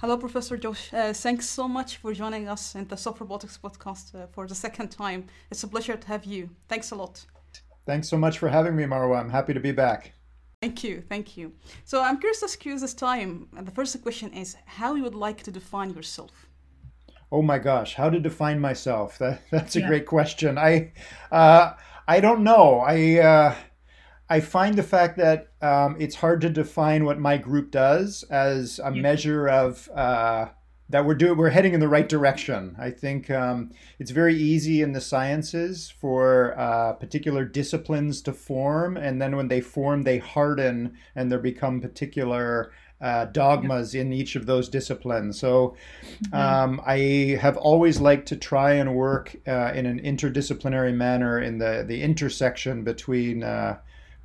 [0.00, 0.94] Hello, Professor Josh.
[0.94, 4.54] Uh, thanks so much for joining us in the Soft Robotics podcast uh, for the
[4.54, 5.26] second time.
[5.50, 6.48] It's a pleasure to have you.
[6.70, 7.22] Thanks a lot.
[7.84, 9.20] Thanks so much for having me, Marwa.
[9.20, 10.14] I'm happy to be back.
[10.62, 11.52] Thank you, thank you.
[11.84, 13.48] So I'm curious to ask you this time.
[13.54, 16.48] And the first question is how you would like to define yourself.
[17.30, 19.18] Oh my gosh, how to define myself?
[19.18, 19.88] That, that's a yeah.
[19.88, 20.56] great question.
[20.56, 20.92] I
[21.30, 21.74] uh,
[22.08, 22.80] I don't know.
[22.80, 23.54] I uh,
[24.30, 28.78] I find the fact that um, it's hard to define what my group does as
[28.78, 29.00] a yeah.
[29.02, 30.46] measure of uh,
[30.88, 31.36] that we're doing.
[31.36, 32.76] We're heading in the right direction.
[32.78, 38.96] I think um, it's very easy in the sciences for uh, particular disciplines to form,
[38.96, 42.72] and then when they form, they harden and there become particular.
[43.02, 45.40] Uh, dogmas in each of those disciplines.
[45.40, 45.74] So
[46.24, 46.34] mm-hmm.
[46.36, 51.56] um, I have always liked to try and work uh, in an interdisciplinary manner in
[51.56, 53.78] the, the intersection between uh,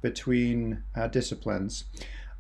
[0.09, 1.86] between uh, disciplines.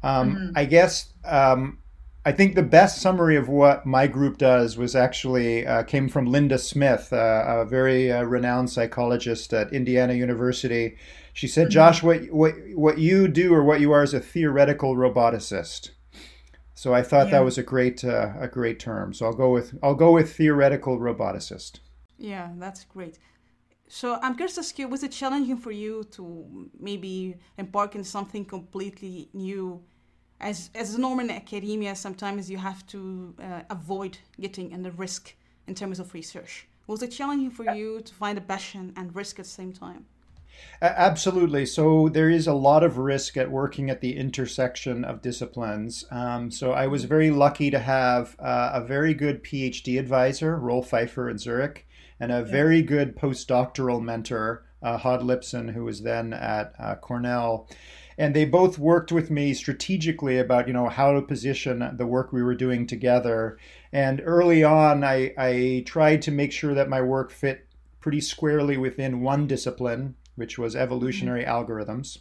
[0.03, 0.49] Um, mm-hmm.
[0.55, 1.79] I guess um,
[2.23, 6.27] I think the best summary of what my group does was actually uh, came from
[6.27, 10.97] Linda Smith, uh, a very uh, renowned psychologist at Indiana University.
[11.33, 11.77] She said, mm-hmm.
[11.79, 15.89] "Josh, what what what you do or what you are is a theoretical roboticist."
[16.75, 17.37] So I thought yeah.
[17.37, 19.13] that was a great uh, a great term.
[19.13, 21.79] So I'll go with I'll go with theoretical roboticist.
[22.17, 23.17] Yeah, that's great.
[23.87, 28.03] So I'm curious to ask you, was it challenging for you to maybe embark in
[28.03, 29.81] something completely new?
[30.39, 34.91] As as a norm in academia, sometimes you have to uh, avoid getting in the
[34.91, 35.33] risk
[35.67, 36.67] in terms of research.
[36.87, 40.05] Was it challenging for you to find a passion and risk at the same time?
[40.81, 41.65] Absolutely.
[41.65, 46.05] So there is a lot of risk at working at the intersection of disciplines.
[46.11, 50.91] Um, so I was very lucky to have uh, a very good PhD advisor, Rolf
[50.91, 51.87] Pfeifer in Zurich,
[52.19, 57.67] and a very good postdoctoral mentor, uh, Hod Lipson, who was then at uh, Cornell.
[58.17, 62.31] And they both worked with me strategically about, you know, how to position the work
[62.31, 63.57] we were doing together.
[63.91, 67.67] And early on, I, I tried to make sure that my work fit
[67.99, 71.51] pretty squarely within one discipline, which was evolutionary mm-hmm.
[71.51, 72.19] algorithms.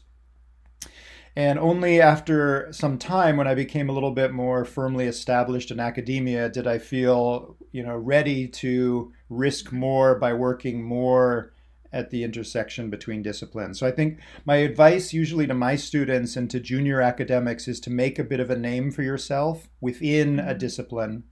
[1.37, 5.81] And only after some time, when I became a little bit more firmly established in
[5.81, 11.53] academia, did I feel, you know, ready to risk more by working more
[11.95, 13.79] at the intersection between disciplines.
[13.79, 17.91] So I think my advice usually to my students and to junior academics is to
[17.91, 20.59] make a bit of a name for yourself within a mm-hmm.
[20.59, 21.25] discipline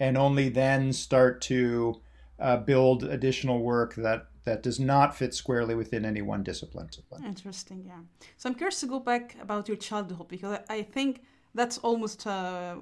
[0.00, 2.00] and only then start to
[2.40, 6.88] uh, build additional work that that does not fit squarely within any one discipline.
[7.24, 8.00] Interesting, yeah.
[8.36, 11.22] So I'm curious to go back about your childhood because I think
[11.54, 12.76] that's almost uh,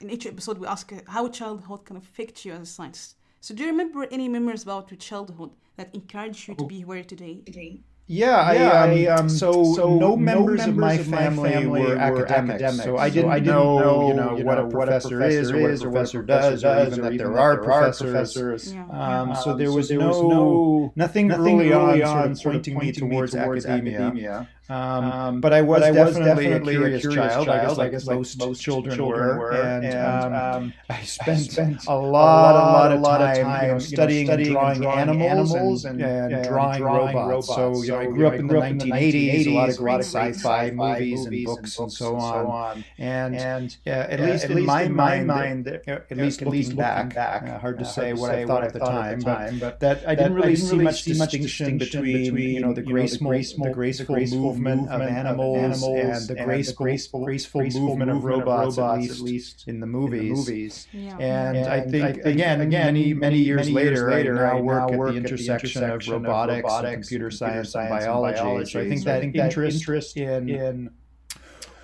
[0.00, 3.16] in each episode we ask how childhood can affect you as a scientist.
[3.40, 6.66] So do you remember any memories about your childhood that encouraged you to oh.
[6.66, 7.42] be where today?
[7.44, 7.80] today?
[8.06, 11.08] Yeah, yeah I, um, I um, so, so no, members, no members of, my of
[11.08, 14.14] my family, were, were academics, academics, so I didn't, so I didn't know, know, you
[14.14, 17.56] know, what, a professor is or what a professor does, or even that there are
[17.56, 18.74] professors.
[18.74, 18.86] Yeah.
[18.90, 22.92] Um, so there was, there was no nothing, nothing early on sort of pointing me
[22.92, 24.08] towards academia.
[24.08, 27.80] Um, um, but I was, but I was definitely, definitely, a curious, curious child, child,
[27.80, 31.42] I guess, like, most, most children, children were, and, and um, um I, spent I,
[31.42, 35.20] spent a lot, a lot, a lot of time, you know, studying, studying drawing, drawing
[35.20, 37.48] animals and, and, and drawing, drawing robots.
[37.48, 37.78] robots.
[37.78, 41.26] So, you know, I grew up in the 1980s, a lot of great sci-fi movies
[41.26, 42.84] and books and so on.
[42.98, 48.30] And at least in my mind, at least looking back, uh, hard to say what
[48.30, 52.60] I thought at the time, but that I didn't really see much distinction between, you
[52.60, 57.80] know, the graceful, the graceful movement of animals, animals and the graceful, graceful, graceful, graceful
[57.82, 60.20] movement, movement of robots, of robots at, least at, least in the movies.
[60.20, 60.86] In the movies.
[60.92, 61.16] Yeah.
[61.18, 64.58] And, and, I think, I think again, again, many, many years many later, later, I
[64.58, 68.70] now work, at, the intersection of robotics, and computer science, and biology.
[68.70, 70.90] So I think that interest in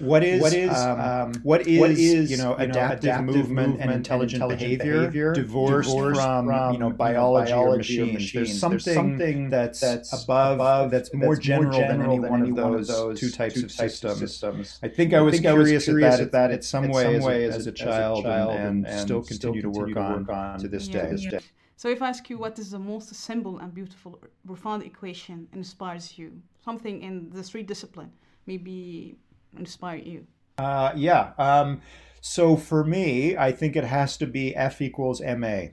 [0.01, 3.17] what is what is um, um, what is, what is you know adaptive, you know,
[3.17, 6.91] adaptive movement, movement, and intelligent, and intelligent behavior, behavior divorced, divorced, from, from you know
[6.91, 8.11] biology, or, machines.
[8.11, 8.33] or machines.
[8.33, 12.19] There's something, There's something that's, that's above, above that's more that's general, general than, any,
[12.19, 14.23] than one, any one of those, two types, two of, types systems.
[14.23, 14.79] of, systems.
[14.83, 17.67] I think I was, think curious, I was curious at that at some way as
[17.67, 21.41] a child and still continue to work on to this day.
[21.77, 26.19] So if I ask you what is the most simple and beautiful profound equation inspires
[26.19, 28.13] you, something in the three discipline,
[28.47, 29.17] maybe
[29.59, 30.27] inspire you?
[30.59, 31.33] Uh, yeah.
[31.39, 31.81] Um,
[32.21, 35.69] so for me, I think it has to be F equals MA.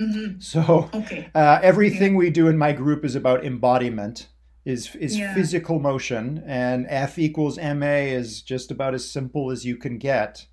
[0.00, 0.38] Mm-hmm.
[0.38, 1.28] So okay.
[1.34, 4.28] uh, everything we do in my group is about embodiment,
[4.64, 5.34] is is yeah.
[5.34, 10.46] physical motion, and F equals ma is just about as simple as you can get.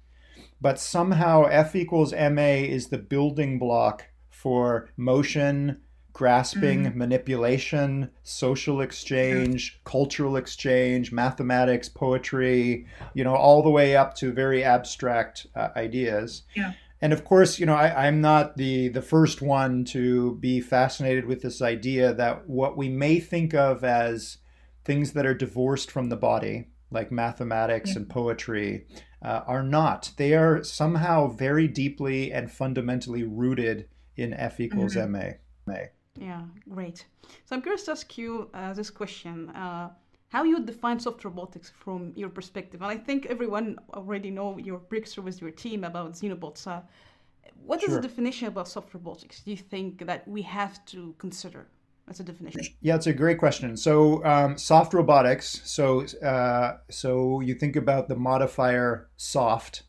[0.60, 5.82] But somehow F equals ma is the building block for motion,
[6.16, 6.98] grasping, mm-hmm.
[6.98, 14.64] manipulation, social exchange, cultural exchange, mathematics, poetry, you know, all the way up to very
[14.64, 16.44] abstract uh, ideas.
[16.56, 16.72] Yeah.
[17.02, 21.26] And of course, you know, I, I'm not the the first one to be fascinated
[21.26, 24.38] with this idea that what we may think of as
[24.86, 27.98] things that are divorced from the body, like mathematics yeah.
[27.98, 28.88] and poetry,
[29.22, 30.14] uh, are not.
[30.16, 35.34] They are somehow very deeply and fundamentally rooted in F equals mm-hmm.
[35.68, 35.76] ma.
[36.20, 37.06] Yeah, great.
[37.46, 39.50] So I'm curious to ask you uh, this question.
[39.50, 39.90] Uh,
[40.30, 42.82] how you define soft robotics from your perspective?
[42.82, 46.68] And I think everyone already know your breakthrough with your team about Xenobots.
[46.68, 46.82] Uh,
[47.66, 47.90] what sure.
[47.90, 51.68] is the definition about soft robotics do you think that we have to consider
[52.10, 52.62] as a definition?
[52.82, 53.78] Yeah, it's a great question.
[53.78, 55.62] So um, soft robotics.
[55.64, 59.84] So uh, so you think about the modifier soft.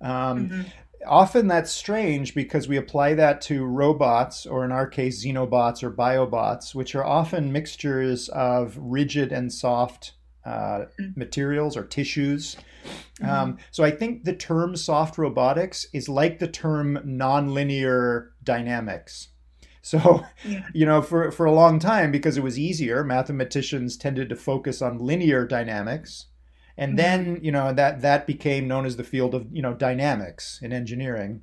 [0.00, 0.62] Um, mm-hmm
[1.06, 5.90] often that's strange because we apply that to robots, or in our case, xenobots or
[5.90, 10.14] biobots, which are often mixtures of rigid and soft
[10.44, 11.16] uh, mm.
[11.16, 12.56] materials or tissues.
[13.20, 13.28] Mm-hmm.
[13.28, 19.28] Um, so I think the term soft robotics is like the term nonlinear dynamics.
[19.82, 20.66] So, yeah.
[20.74, 24.80] you know, for, for a long time, because it was easier, mathematicians tended to focus
[24.80, 26.26] on linear dynamics
[26.78, 26.96] and mm-hmm.
[26.96, 30.72] then you know that that became known as the field of you know dynamics in
[30.72, 31.42] engineering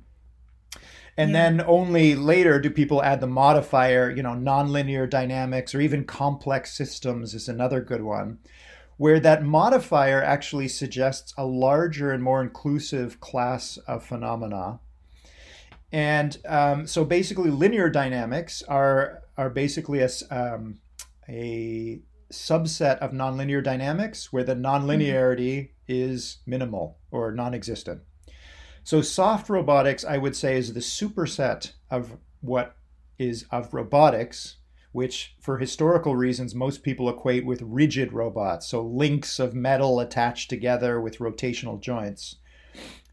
[1.16, 1.50] and yeah.
[1.50, 6.76] then only later do people add the modifier you know nonlinear dynamics or even complex
[6.76, 8.38] systems is another good one
[8.96, 14.80] where that modifier actually suggests a larger and more inclusive class of phenomena
[15.92, 20.78] and um, so basically linear dynamics are are basically a, um,
[21.28, 22.00] a
[22.32, 25.72] subset of nonlinear dynamics where the nonlinearity mm-hmm.
[25.86, 28.02] is minimal or non existent.
[28.84, 32.76] So, soft robotics, I would say, is the superset of what
[33.18, 34.56] is of robotics,
[34.92, 40.50] which for historical reasons most people equate with rigid robots, so links of metal attached
[40.50, 42.36] together with rotational joints.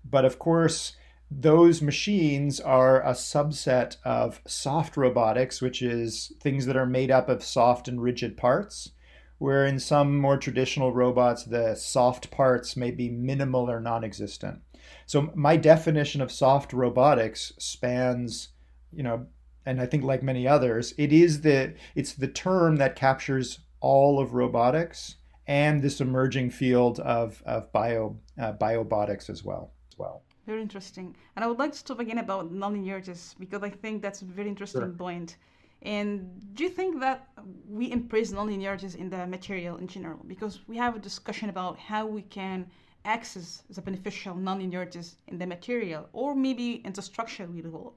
[0.05, 0.95] But of course,
[1.31, 7.29] those machines are a subset of soft robotics, which is things that are made up
[7.29, 8.91] of soft and rigid parts
[9.37, 14.61] where in some more traditional robots, the soft parts may be minimal or non existent.
[15.05, 18.49] So, my definition of soft robotics spans,
[18.91, 19.27] you know,
[19.65, 24.19] and I think like many others, it is the it's the term that captures all
[24.19, 25.15] of robotics
[25.47, 29.71] and this emerging field of, of bio uh, biobotics as well.
[29.91, 30.23] As well.
[30.45, 31.15] Very interesting.
[31.35, 34.49] And I would like to talk again about nonlinearities because I think that's a very
[34.49, 34.89] interesting sure.
[34.89, 35.37] point.
[35.83, 37.27] And do you think that
[37.67, 40.19] we embrace nonlinearities in the material in general?
[40.25, 42.67] Because we have a discussion about how we can
[43.05, 47.95] access the beneficial nonlinearities in the material or maybe in the structure we develop.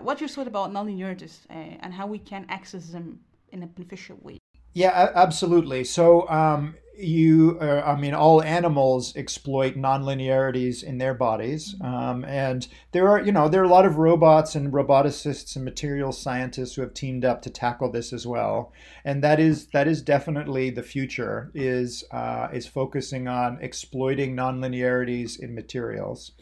[0.00, 3.20] What's your thought about nonlinearities uh, and how we can access them
[3.50, 4.38] in a beneficial way?
[4.74, 5.84] Yeah, absolutely.
[5.84, 12.68] So, um, you uh, i mean all animals exploit nonlinearities in their bodies um, and
[12.92, 16.74] there are you know there are a lot of robots and roboticists and material scientists
[16.74, 18.72] who have teamed up to tackle this as well
[19.04, 25.38] and that is that is definitely the future is uh, is focusing on exploiting nonlinearities
[25.38, 26.32] in materials.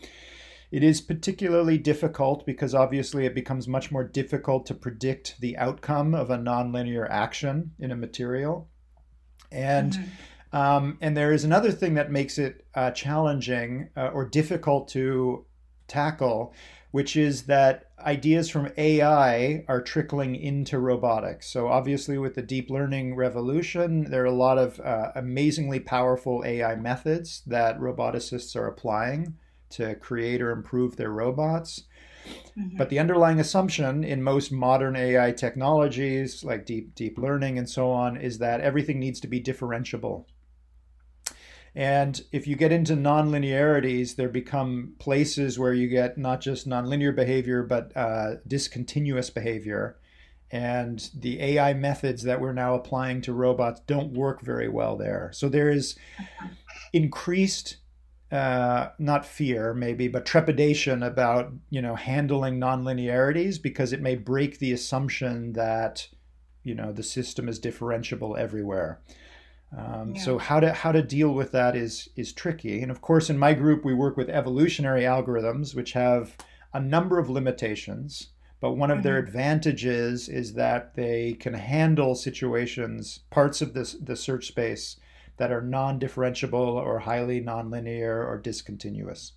[0.70, 6.14] It is particularly difficult because obviously it becomes much more difficult to predict the outcome
[6.14, 8.68] of a nonlinear action in a material
[9.50, 10.10] and mm-hmm
[10.52, 15.44] um, and there is another thing that makes it uh, challenging uh, or difficult to
[15.86, 16.52] tackle,
[16.90, 21.46] which is that ideas from AI are trickling into robotics.
[21.46, 26.42] So, obviously, with the deep learning revolution, there are a lot of uh, amazingly powerful
[26.44, 29.36] AI methods that roboticists are applying
[29.70, 31.84] to create or improve their robots.
[32.58, 32.76] Mm-hmm.
[32.76, 37.90] But the underlying assumption in most modern AI technologies, like deep deep learning and so
[37.90, 40.24] on, is that everything needs to be differentiable.
[41.74, 47.14] And if you get into nonlinearities, there become places where you get not just nonlinear
[47.14, 49.96] behavior, but uh, discontinuous behavior.
[50.50, 55.30] And the AI methods that we're now applying to robots don't work very well there.
[55.32, 55.96] So there is
[56.92, 57.76] increased,
[58.32, 64.58] uh, not fear maybe, but trepidation about you know handling nonlinearities because it may break
[64.58, 66.08] the assumption that
[66.64, 69.00] you know the system is differentiable everywhere.
[69.76, 70.22] Um, yeah.
[70.22, 72.82] So how to how to deal with that is is tricky.
[72.82, 76.36] And of course, in my group, we work with evolutionary algorithms, which have
[76.72, 79.04] a number of limitations, But one of mm-hmm.
[79.04, 84.96] their advantages is that they can handle situations, parts of this the search space
[85.38, 89.32] that are non-differentiable or highly nonlinear or discontinuous.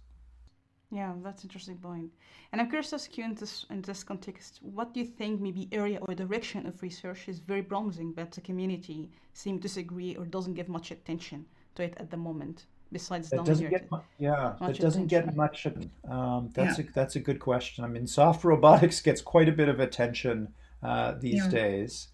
[0.91, 2.11] Yeah, that's interesting point.
[2.53, 5.41] And I'm curious to ask you in this in this context, what do you think
[5.41, 10.15] maybe area or direction of research is very promising, but the community seems to disagree
[10.15, 12.67] or doesn't give much attention to it at the moment?
[12.91, 15.07] Besides, that doesn't get mu- yeah, that doesn't attention.
[15.07, 15.65] get much.
[16.07, 16.85] Um, that's yeah.
[16.85, 17.83] a that's a good question.
[17.85, 21.49] I mean, soft robotics gets quite a bit of attention uh, these yeah.
[21.49, 22.09] days.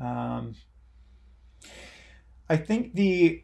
[0.00, 0.54] Um,
[2.48, 3.42] I think the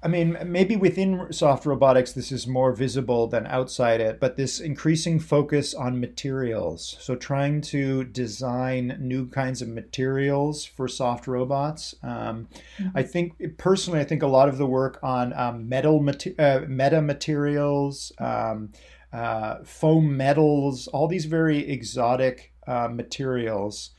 [0.00, 4.60] I mean, maybe within soft robotics, this is more visible than outside it, but this
[4.60, 6.96] increasing focus on materials.
[7.00, 11.96] So, trying to design new kinds of materials for soft robots.
[12.04, 12.88] Um, mm-hmm.
[12.94, 15.96] I think, personally, I think a lot of the work on um, metal
[16.38, 18.70] uh, meta materials, um,
[19.12, 23.90] uh, foam metals, all these very exotic uh, materials.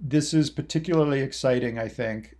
[0.00, 2.36] This is particularly exciting, I think.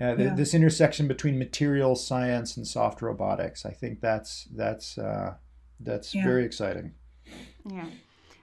[0.00, 0.34] Uh, yeah.
[0.34, 3.66] this intersection between material science and soft robotics.
[3.66, 5.34] I think that's that's uh,
[5.80, 6.24] that's yeah.
[6.24, 6.92] very exciting.
[7.68, 7.86] Yeah,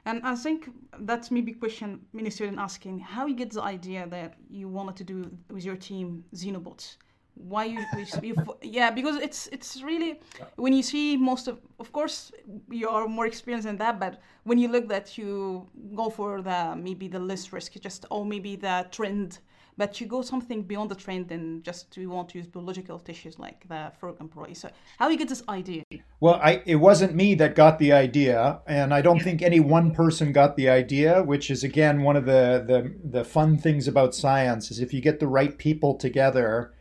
[0.05, 0.69] and I think
[0.99, 4.97] that's maybe a question many students asking: How you get the idea that you wanted
[4.97, 6.97] to do with your team Xenobots?
[7.35, 7.79] Why you,
[8.21, 8.91] you yeah?
[8.91, 10.19] Because it's it's really
[10.57, 12.33] when you see most of of course
[12.69, 16.75] you are more experienced in that, but when you look that you go for the
[16.75, 19.39] maybe the less risk, just or maybe the trend
[19.77, 23.37] but you go something beyond the trend and just to want to use biological tissues
[23.39, 24.53] like the frog employee.
[24.53, 25.83] So how you get this idea?
[26.19, 29.91] Well, I, it wasn't me that got the idea, and I don't think any one
[29.91, 34.15] person got the idea, which is again one of the, the, the fun things about
[34.15, 36.73] science is if you get the right people together,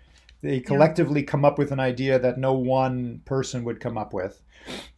[0.43, 1.27] they collectively yeah.
[1.27, 4.41] come up with an idea that no one person would come up with.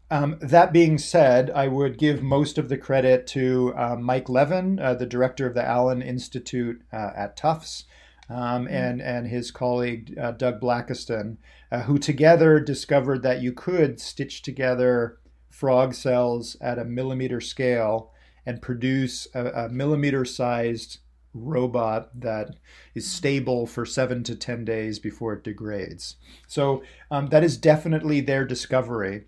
[0.09, 4.79] Um, that being said, I would give most of the credit to uh, Mike Levin,
[4.79, 7.85] uh, the director of the Allen Institute uh, at Tufts,
[8.29, 8.75] um, mm-hmm.
[8.75, 11.39] and and his colleague uh, Doug Blackiston,
[11.73, 15.19] uh, who together discovered that you could stitch together
[15.51, 18.13] frog cells at a millimeter scale
[18.45, 20.99] and produce a, a millimeter-sized
[21.35, 22.57] robot that
[22.95, 26.17] is stable for seven to ten days before it degrades.
[26.47, 29.25] So um, that is definitely their discovery.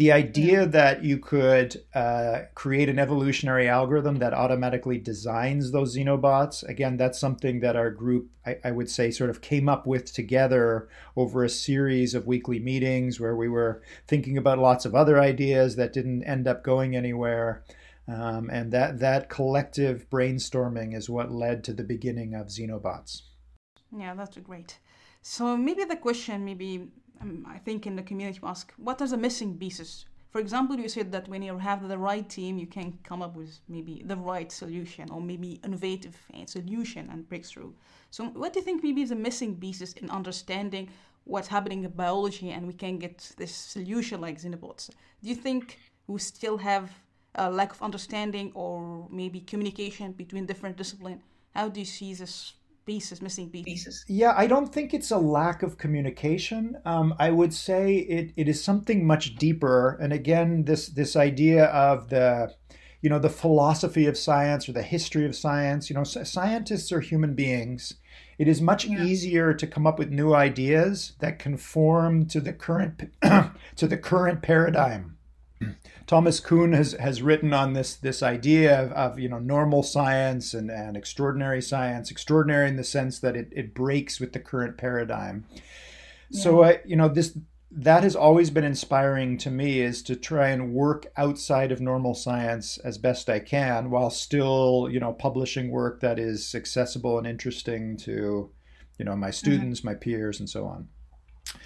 [0.00, 6.66] The idea that you could uh, create an evolutionary algorithm that automatically designs those xenobots,
[6.66, 10.10] again, that's something that our group, I, I, would say, sort of came up with
[10.10, 15.20] together over a series of weekly meetings where we were thinking about lots of other
[15.20, 17.62] ideas that didn't end up going anywhere.
[18.08, 23.20] Um, and that, that collective brainstorming is what led to the beginning of Xenobots.
[23.94, 24.78] Yeah, that's great.
[25.20, 26.88] So maybe the question, maybe
[27.20, 30.06] um, I think in the community ask, what are the missing pieces?
[30.30, 33.34] For example, you said that when you have the right team, you can come up
[33.34, 37.72] with maybe the right solution or maybe innovative solution and breakthrough.
[38.10, 40.88] So, what do you think maybe is the missing pieces in understanding
[41.24, 44.90] what's happening in biology and we can get this solution like Xenobots?
[45.22, 46.92] Do you think we still have
[47.34, 51.22] a lack of understanding or maybe communication between different disciplines?
[51.56, 52.52] How do you see this
[52.86, 54.04] pieces, missing pieces.
[54.08, 56.76] Yeah, I don't think it's a lack of communication.
[56.84, 59.98] Um, I would say it, it is something much deeper.
[60.00, 62.54] And again, this this idea of the
[63.00, 65.88] you know the philosophy of science or the history of science.
[65.88, 67.94] You know, scientists are human beings.
[68.38, 69.04] It is much yeah.
[69.04, 73.12] easier to come up with new ideas that conform to the current
[73.76, 75.16] to the current paradigm.
[76.06, 80.54] Thomas Kuhn has, has written on this this idea of, of, you know normal science
[80.54, 84.76] and, and extraordinary science, extraordinary in the sense that it, it breaks with the current
[84.76, 85.44] paradigm.
[86.30, 86.42] Yeah.
[86.42, 87.38] So uh, you know this
[87.70, 92.14] that has always been inspiring to me is to try and work outside of normal
[92.14, 97.26] science as best I can while still you know publishing work that is accessible and
[97.26, 98.50] interesting to
[98.98, 99.34] you know my mm-hmm.
[99.34, 99.90] students, mm-hmm.
[99.90, 100.88] my peers, and so on.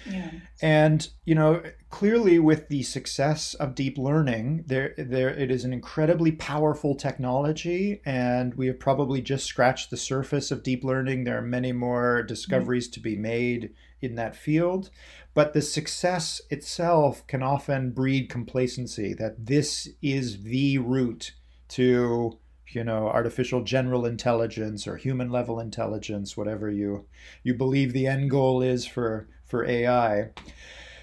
[0.05, 0.31] Yeah.
[0.61, 5.73] And you know, clearly with the success of deep learning, there there it is an
[5.73, 11.23] incredibly powerful technology and we have probably just scratched the surface of deep learning.
[11.23, 12.93] There are many more discoveries mm-hmm.
[12.93, 14.89] to be made in that field,
[15.33, 21.31] but the success itself can often breed complacency that this is the route
[21.69, 22.37] to
[22.71, 27.05] you know artificial general intelligence or human level intelligence whatever you
[27.43, 30.29] you believe the end goal is for for AI.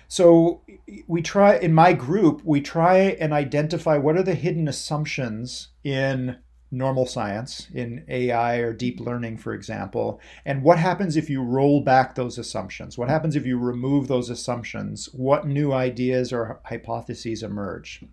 [0.08, 0.60] So
[1.06, 6.36] we try in my group, we try and identify what are the hidden assumptions in
[6.70, 11.82] normal science, in AI or deep learning, for example, and what happens if you roll
[11.82, 12.98] back those assumptions?
[12.98, 15.08] What happens if you remove those assumptions?
[15.12, 18.04] What new ideas or hypotheses emerge?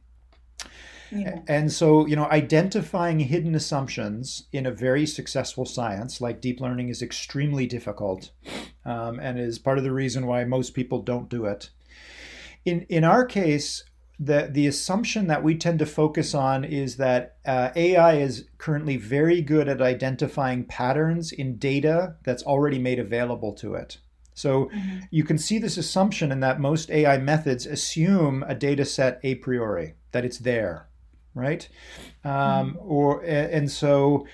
[1.12, 1.40] Yeah.
[1.48, 6.90] And so, you know, identifying hidden assumptions in a very successful science like deep learning
[6.90, 8.32] is extremely difficult
[8.86, 11.70] um, and is part of the reason why most people don't do it.
[12.66, 13.84] In, in our case,
[14.20, 18.98] the, the assumption that we tend to focus on is that uh, AI is currently
[18.98, 23.98] very good at identifying patterns in data that's already made available to it.
[24.34, 25.00] So mm-hmm.
[25.10, 29.36] you can see this assumption in that most AI methods assume a data set a
[29.36, 30.89] priori, that it's there,
[31.34, 31.68] right?
[32.24, 32.78] Um, mm-hmm.
[32.80, 34.26] Or and so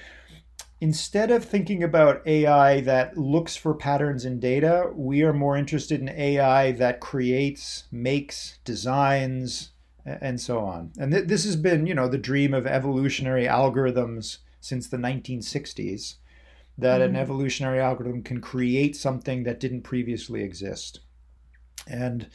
[0.81, 5.99] instead of thinking about AI that looks for patterns in data, we are more interested
[5.99, 9.71] in AI that creates, makes, designs,
[10.05, 10.91] and so on.
[10.99, 16.15] And th- this has been, you know, the dream of evolutionary algorithms since the 1960s
[16.77, 17.05] that mm.
[17.05, 20.99] an evolutionary algorithm can create something that didn't previously exist.
[21.87, 22.27] And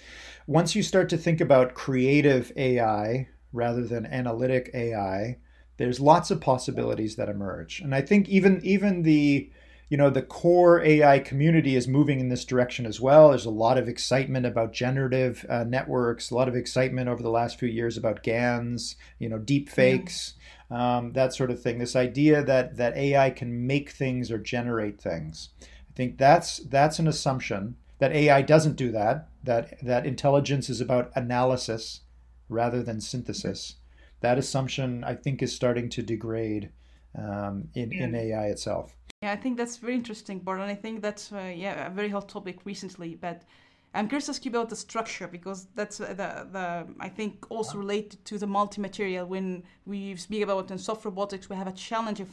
[0.46, 5.38] once you start to think about creative AI rather than analytic AI,
[5.76, 7.80] there's lots of possibilities that emerge.
[7.80, 9.50] And I think even even the
[9.88, 13.30] you know the core AI community is moving in this direction as well.
[13.30, 17.30] There's a lot of excitement about generative uh, networks, a lot of excitement over the
[17.30, 20.34] last few years about GANs, you know, deep fakes
[20.70, 21.78] um, that sort of thing.
[21.78, 25.50] This idea that that AI can make things or generate things.
[25.62, 29.28] I think that's that's an assumption that AI doesn't do that.
[29.42, 32.00] That that intelligence is about analysis
[32.50, 33.76] rather than synthesis.
[34.20, 36.70] That assumption, I think, is starting to degrade
[37.16, 38.96] um, in in AI itself.
[39.22, 42.10] Yeah, I think that's very interesting, Bart, and I think that's uh, yeah a very
[42.10, 43.14] hot topic recently.
[43.14, 43.42] But
[43.94, 46.14] I'm curious to ask you about the structure because that's the,
[46.52, 49.26] the I think also related to the multi-material.
[49.26, 52.28] When we speak about in soft robotics, we have a challenge of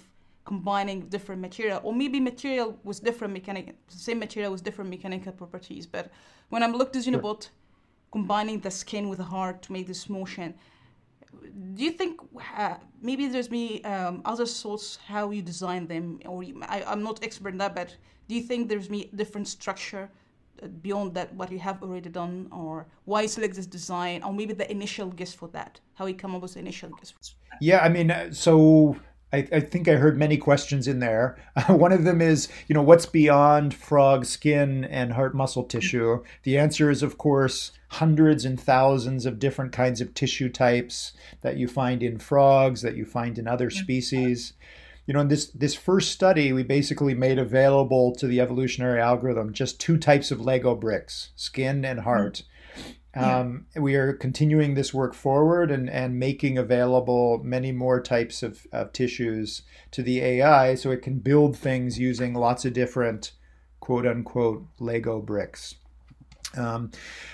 [0.46, 5.86] combining different material, or maybe material with different mechanical, same material with different mechanical properties.
[5.86, 6.10] But
[6.50, 7.52] when I'm looked at Xenobot, sure.
[8.18, 10.50] Combining the skin with the heart to make this motion,
[11.76, 12.14] do you think
[12.64, 12.76] uh,
[13.08, 17.16] maybe there's me um, other sorts how you design them, or you, I, I'm not
[17.28, 17.90] expert in that, but
[18.28, 20.06] do you think there's me different structure?
[20.88, 24.68] beyond that what you have already done or why select this design or maybe the
[24.78, 27.14] initial guess for that how you come up with the initial guess
[27.62, 28.96] yeah i mean uh, so
[29.34, 31.38] I, I, think I heard many questions in there.
[31.56, 36.24] Uh, one of them is, you know, what's beyond frog skin and heart muscle tissue?
[36.44, 41.58] The answer is, of course, hundreds and thousands of different kinds of tissue types that
[41.58, 44.54] you find in frogs, that you find in other species
[45.08, 49.54] you know, in this this first study, we basically made available to the evolutionary algorithm
[49.54, 52.44] just two types of Lego bricks: skin and heart.
[52.46, 52.57] Yeah.
[53.16, 58.68] Um, we are continuing this work forward and, and making available many more types of,
[58.72, 63.32] of tissues to the AI so it can build things using lots of different
[63.80, 65.76] quote unquote Lego bricks.
[66.56, 66.92] Um,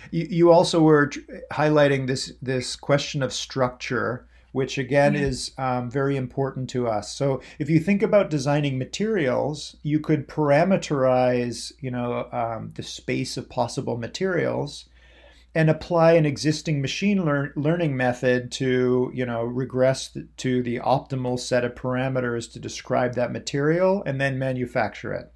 [0.09, 1.09] you, you also were
[1.51, 5.23] highlighting this this question of structure which again mm-hmm.
[5.23, 7.13] is um, very important to us.
[7.13, 13.36] So if you think about designing materials, you could parameterize, you know, um, the space
[13.36, 14.86] of possible materials
[15.56, 21.39] and apply an existing machine lear- learning method to, you know, regress to the optimal
[21.39, 25.32] set of parameters to describe that material and then manufacture it.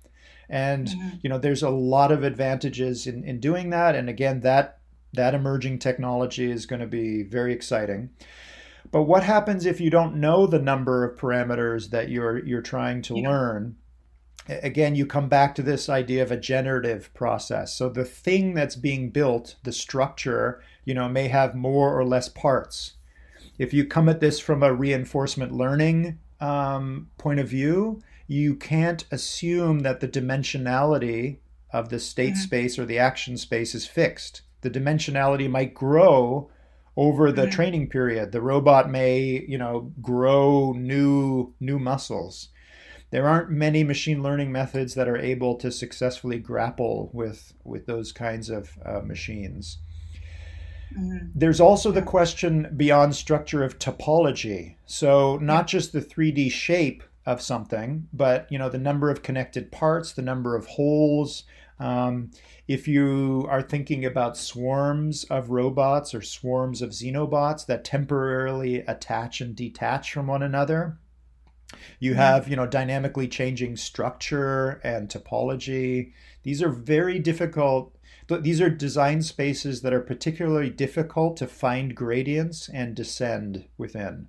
[0.50, 1.18] And, mm-hmm.
[1.22, 3.96] you know, there's a lot of advantages in, in doing that.
[3.96, 4.80] And again, that
[5.14, 8.10] that emerging technology is going to be very exciting.
[8.92, 13.02] But what happens if you don't know the number of parameters that you're you're trying
[13.04, 13.30] to yeah.
[13.30, 13.76] learn?
[14.50, 17.74] Again, you come back to this idea of a generative process.
[17.74, 22.30] So the thing that's being built, the structure, you know, may have more or less
[22.30, 22.94] parts.
[23.58, 29.06] If you come at this from a reinforcement learning um, point of view, you can't
[29.12, 31.38] assume that the dimensionality
[31.72, 32.42] of the state mm-hmm.
[32.42, 34.42] space or the action space is fixed.
[34.62, 36.50] The dimensionality might grow
[36.98, 37.52] over the mm-hmm.
[37.52, 42.50] training period the robot may you know grow new new muscles
[43.10, 48.12] there aren't many machine learning methods that are able to successfully grapple with with those
[48.12, 49.80] kinds of uh, machines.
[50.94, 51.28] Mm-hmm.
[51.36, 54.76] there's also the question beyond structure of topology.
[54.86, 59.70] So not just the 3d shape of something but you know the number of connected
[59.70, 61.44] parts the number of holes.
[61.80, 62.32] Um,
[62.68, 69.42] if you are thinking about swarms of robots or swarms of xenobots that temporarily attach
[69.42, 70.98] and detach from one another,
[72.00, 76.14] you have, you know, dynamically changing structure and topology.
[76.44, 77.96] These are very difficult.
[78.28, 84.28] These are design spaces that are particularly difficult to find gradients and descend within.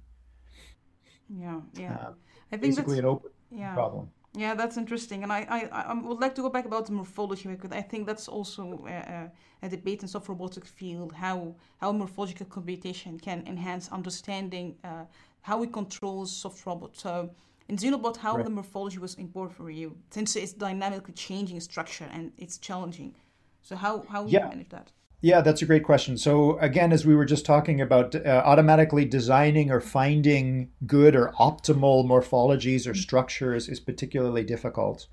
[1.29, 1.93] Yeah, yeah.
[1.95, 2.13] Uh,
[2.53, 3.75] I think basically an open yeah.
[3.75, 4.11] problem.
[4.35, 7.49] Yeah, that's interesting, and I, I, I would like to go back about the morphology
[7.49, 9.31] because I think that's also a,
[9.63, 15.05] a debate in soft robotics field how how morphological computation can enhance understanding uh,
[15.43, 17.03] how we control soft robots.
[17.03, 17.31] So
[17.69, 18.45] in Xenobot, how right.
[18.45, 23.15] the morphology was important for you since it's dynamically changing structure and it's challenging.
[23.63, 24.45] So how how yeah.
[24.45, 24.93] you manage that?
[25.21, 26.17] Yeah, that's a great question.
[26.17, 31.33] So, again, as we were just talking about, uh, automatically designing or finding good or
[31.41, 35.09] optimal morphologies or structures is particularly difficult.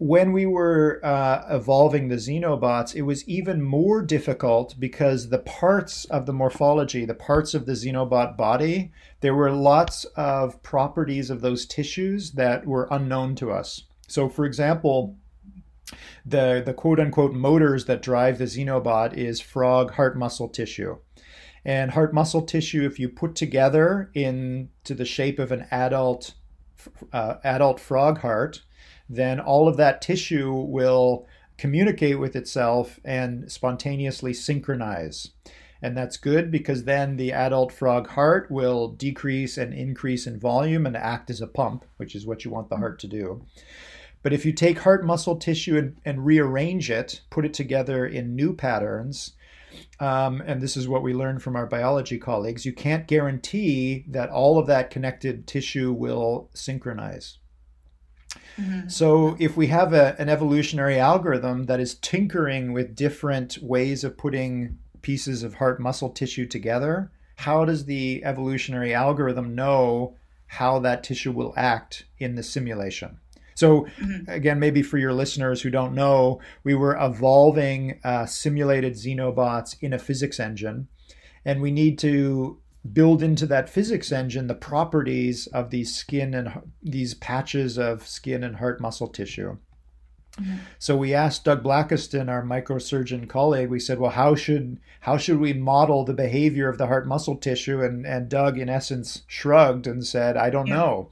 [0.00, 6.06] When we were uh, evolving the xenobots, it was even more difficult because the parts
[6.06, 11.42] of the morphology, the parts of the xenobot body, there were lots of properties of
[11.42, 13.82] those tissues that were unknown to us.
[14.08, 15.18] So, for example,
[16.24, 20.96] the the quote unquote motors that drive the xenobot is frog heart muscle tissue
[21.64, 26.34] and heart muscle tissue if you put together into the shape of an adult
[27.12, 28.62] uh, adult frog heart
[29.10, 31.26] then all of that tissue will
[31.58, 35.32] communicate with itself and spontaneously synchronize
[35.82, 40.86] and that's good because then the adult frog heart will decrease and increase in volume
[40.86, 43.44] and act as a pump which is what you want the heart to do
[44.22, 48.36] but if you take heart muscle tissue and, and rearrange it, put it together in
[48.36, 49.32] new patterns,
[49.98, 54.30] um, and this is what we learned from our biology colleagues, you can't guarantee that
[54.30, 57.38] all of that connected tissue will synchronize.
[58.58, 58.88] Mm-hmm.
[58.88, 64.18] So, if we have a, an evolutionary algorithm that is tinkering with different ways of
[64.18, 70.14] putting pieces of heart muscle tissue together, how does the evolutionary algorithm know
[70.46, 73.18] how that tissue will act in the simulation?
[73.54, 74.30] So, mm-hmm.
[74.30, 79.92] again, maybe for your listeners who don't know, we were evolving uh, simulated xenobots in
[79.92, 80.88] a physics engine,
[81.44, 82.58] and we need to
[82.92, 88.42] build into that physics engine the properties of these skin and these patches of skin
[88.42, 89.58] and heart muscle tissue.
[90.38, 90.56] Mm-hmm.
[90.78, 95.40] So we asked Doug Blackiston, our microsurgeon colleague, we said, well, how should how should
[95.40, 97.82] we model the behavior of the heart muscle tissue?
[97.82, 100.76] And and Doug, in essence, shrugged and said, I don't yeah.
[100.76, 101.10] know.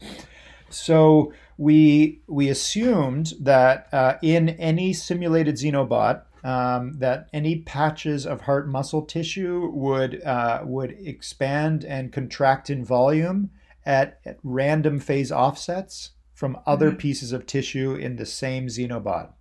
[0.71, 8.42] So we we assumed that uh, in any simulated xenobot um, that any patches of
[8.42, 13.51] heart muscle tissue would uh, would expand and contract in volume
[13.85, 16.98] at, at random phase offsets from other mm-hmm.
[16.98, 19.33] pieces of tissue in the same xenobot.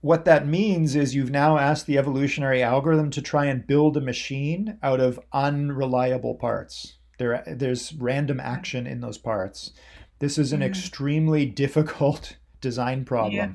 [0.00, 4.00] What that means is you've now asked the evolutionary algorithm to try and build a
[4.00, 6.96] machine out of unreliable parts.
[7.18, 9.72] There, there's random action in those parts.
[10.18, 13.34] This is an mm extremely difficult design problem.
[13.34, 13.52] Yeah.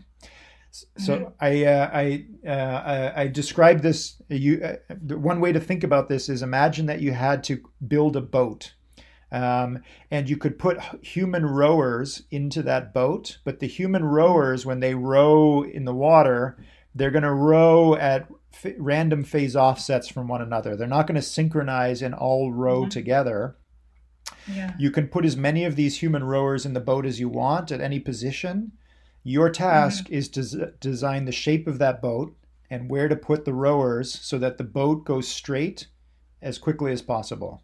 [0.71, 1.25] So mm-hmm.
[1.39, 4.21] I uh, I uh, I describe this.
[4.29, 8.15] You uh, one way to think about this is imagine that you had to build
[8.15, 8.73] a boat,
[9.31, 13.39] um, and you could put human rowers into that boat.
[13.43, 16.63] But the human rowers, when they row in the water,
[16.95, 20.75] they're going to row at f- random phase offsets from one another.
[20.75, 22.89] They're not going to synchronize and all row mm-hmm.
[22.89, 23.57] together.
[24.47, 24.73] Yeah.
[24.79, 27.71] You can put as many of these human rowers in the boat as you want
[27.71, 28.71] at any position.
[29.23, 30.13] Your task mm-hmm.
[30.13, 32.35] is to z- design the shape of that boat
[32.69, 35.87] and where to put the rowers so that the boat goes straight
[36.41, 37.61] as quickly as possible.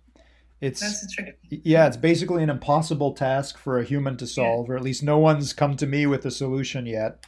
[0.60, 1.16] It's
[1.50, 4.74] yeah, it's basically an impossible task for a human to solve, yeah.
[4.74, 7.24] or at least no one's come to me with a solution yet.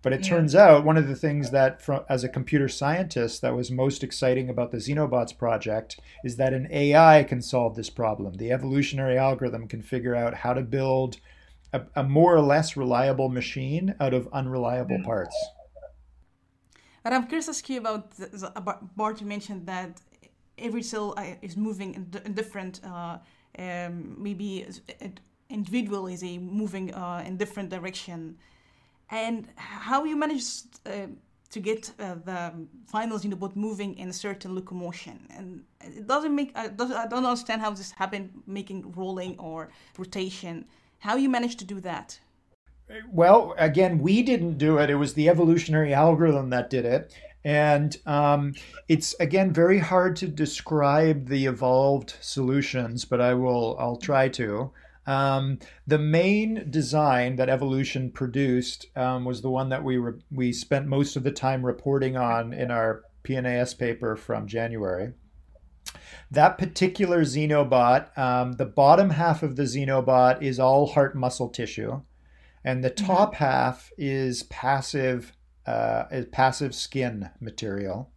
[0.00, 0.30] But it yeah.
[0.30, 4.02] turns out one of the things that, from, as a computer scientist, that was most
[4.02, 8.34] exciting about the Xenobots project is that an AI can solve this problem.
[8.34, 11.18] The evolutionary algorithm can figure out how to build
[11.72, 15.04] a, a more or less reliable machine out of unreliable mm.
[15.04, 15.36] parts.
[17.04, 18.12] And I'm curious to ask you about,
[18.54, 20.00] about Bart mentioned that
[20.58, 23.18] every cell uh, is moving in, different, uh,
[23.58, 24.66] um, maybe
[25.50, 28.36] individual is a moving uh, in different direction
[29.10, 31.06] and how you managed uh,
[31.50, 32.52] to get uh, the
[32.86, 37.26] finals in the boat moving in a certain locomotion and it doesn't make I don't
[37.26, 40.64] understand how this happened making rolling or rotation
[41.02, 42.18] how you managed to do that?
[43.10, 44.90] Well again we didn't do it.
[44.90, 47.14] It was the evolutionary algorithm that did it.
[47.44, 48.54] And um,
[48.88, 54.72] it's again very hard to describe the evolved solutions but i will i'll try to.
[55.06, 60.52] Um, the main design that Evolution produced um, was the one that we re- we
[60.52, 65.12] spent most of the time reporting on in our PNAS paper from January.
[66.30, 72.02] That particular Xenobot, um, the bottom half of the Xenobot is all heart muscle tissue,
[72.64, 73.06] and the mm-hmm.
[73.06, 73.44] top mm-hmm.
[73.44, 75.32] half is passive
[75.66, 78.10] uh, is passive skin material.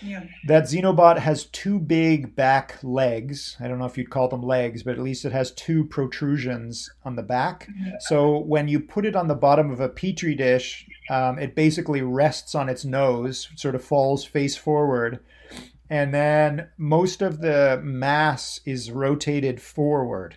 [0.00, 0.24] Yeah.
[0.46, 3.56] That Xenobot has two big back legs.
[3.60, 6.90] I don't know if you'd call them legs, but at least it has two protrusions
[7.04, 7.68] on the back.
[7.68, 7.96] Mm-hmm.
[8.00, 12.02] So when you put it on the bottom of a petri dish, um, it basically
[12.02, 15.20] rests on its nose, sort of falls face forward.
[15.90, 20.36] And then most of the mass is rotated forward.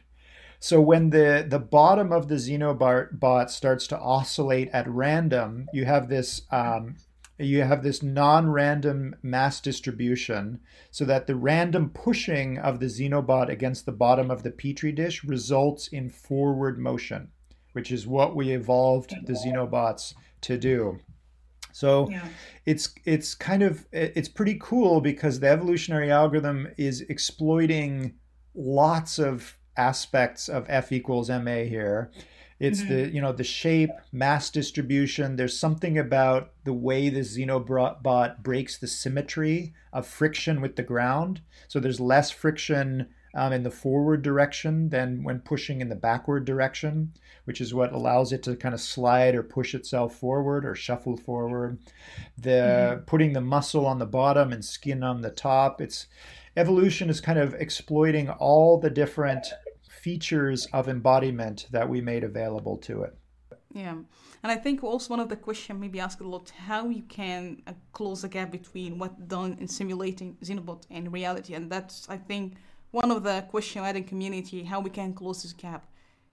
[0.59, 6.07] So when the, the bottom of the Xenobot starts to oscillate at random, you have
[6.07, 6.95] this um,
[7.41, 10.59] you have this non-random mass distribution
[10.91, 15.23] so that the random pushing of the xenobot against the bottom of the petri dish
[15.23, 17.29] results in forward motion
[17.73, 20.99] which is what we evolved the xenobots to do
[21.71, 22.27] so yeah.
[22.65, 28.13] it's it's kind of it's pretty cool because the evolutionary algorithm is exploiting
[28.55, 32.11] lots of aspects of f equals ma here
[32.61, 32.93] it's mm-hmm.
[32.93, 35.35] the you know the shape, mass distribution.
[35.35, 41.41] There's something about the way the Xenobot breaks the symmetry of friction with the ground.
[41.67, 46.45] So there's less friction um, in the forward direction than when pushing in the backward
[46.45, 47.13] direction,
[47.45, 51.17] which is what allows it to kind of slide or push itself forward or shuffle
[51.17, 51.79] forward.
[52.37, 53.03] The mm-hmm.
[53.05, 55.81] putting the muscle on the bottom and skin on the top.
[55.81, 56.07] It's
[56.57, 59.47] evolution is kind of exploiting all the different
[59.89, 63.15] features of embodiment that we made available to it.
[63.73, 63.95] Yeah.
[64.43, 67.61] And I think also one of the questions maybe asked a lot how you can
[67.67, 71.53] uh, close the gap between what done in simulating Xenobot and reality.
[71.53, 72.55] And that's, I think,
[72.91, 75.85] one of the question in community, how we can close this gap.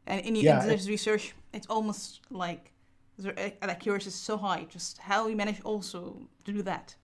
[0.06, 2.72] And in, yeah, in this research, it's almost like
[3.18, 4.66] the accuracy is so high.
[4.68, 6.94] Just how we manage also to do that.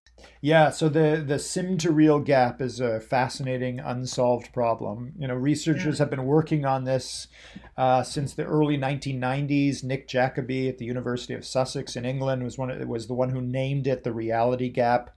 [0.40, 5.12] Yeah, so the the sim to real gap is a fascinating unsolved problem.
[5.18, 7.26] You know, researchers have been working on this
[7.76, 9.82] uh, since the early 1990s.
[9.82, 13.40] Nick Jakobi at the University of Sussex in England was one was the one who
[13.40, 15.10] named it the reality gap.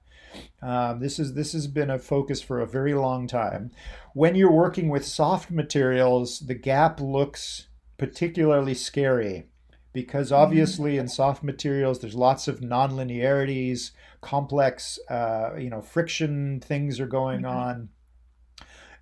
[0.61, 3.71] Um, this is this has been a focus for a very long time.
[4.17, 7.67] When you're working with soft materials, the gap looks
[7.99, 9.45] particularly scary
[9.93, 10.41] because mm-hmm.
[10.41, 11.01] obviously mm-hmm.
[11.01, 17.41] in soft materials there's lots of nonlinearities complex, uh, you know, friction things are going
[17.41, 17.55] mm-hmm.
[17.55, 17.89] on.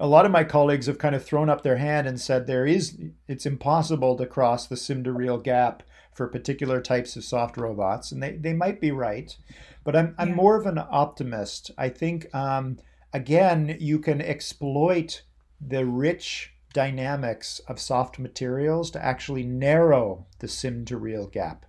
[0.02, 2.66] A lot of my colleagues have kind of thrown up their hand and said there
[2.66, 5.82] is, it's impossible to cross the sim to real gap
[6.14, 9.38] for particular types of soft robots, and they, they might be right,
[9.86, 10.36] but I'm I'm yeah.
[10.36, 11.72] more of an optimist.
[11.78, 12.80] I think um,
[13.16, 15.24] again you can exploit
[15.60, 21.66] the rich dynamics of soft materials to actually narrow the sim to real gap.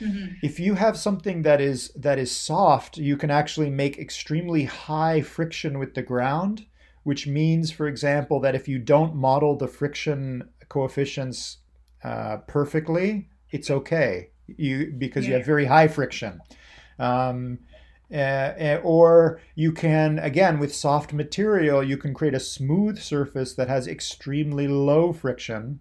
[0.00, 0.34] Mm-hmm.
[0.42, 5.22] If you have something that is that is soft, you can actually make extremely high
[5.22, 6.66] friction with the ground,
[7.02, 11.58] which means, for example, that if you don't model the friction coefficients
[12.04, 14.30] uh, perfectly, it's okay.
[14.46, 15.30] You because yeah.
[15.30, 16.40] you have very high friction.
[16.98, 17.60] Um,
[18.14, 23.68] uh, or you can again with soft material you can create a smooth surface that
[23.68, 25.80] has extremely low friction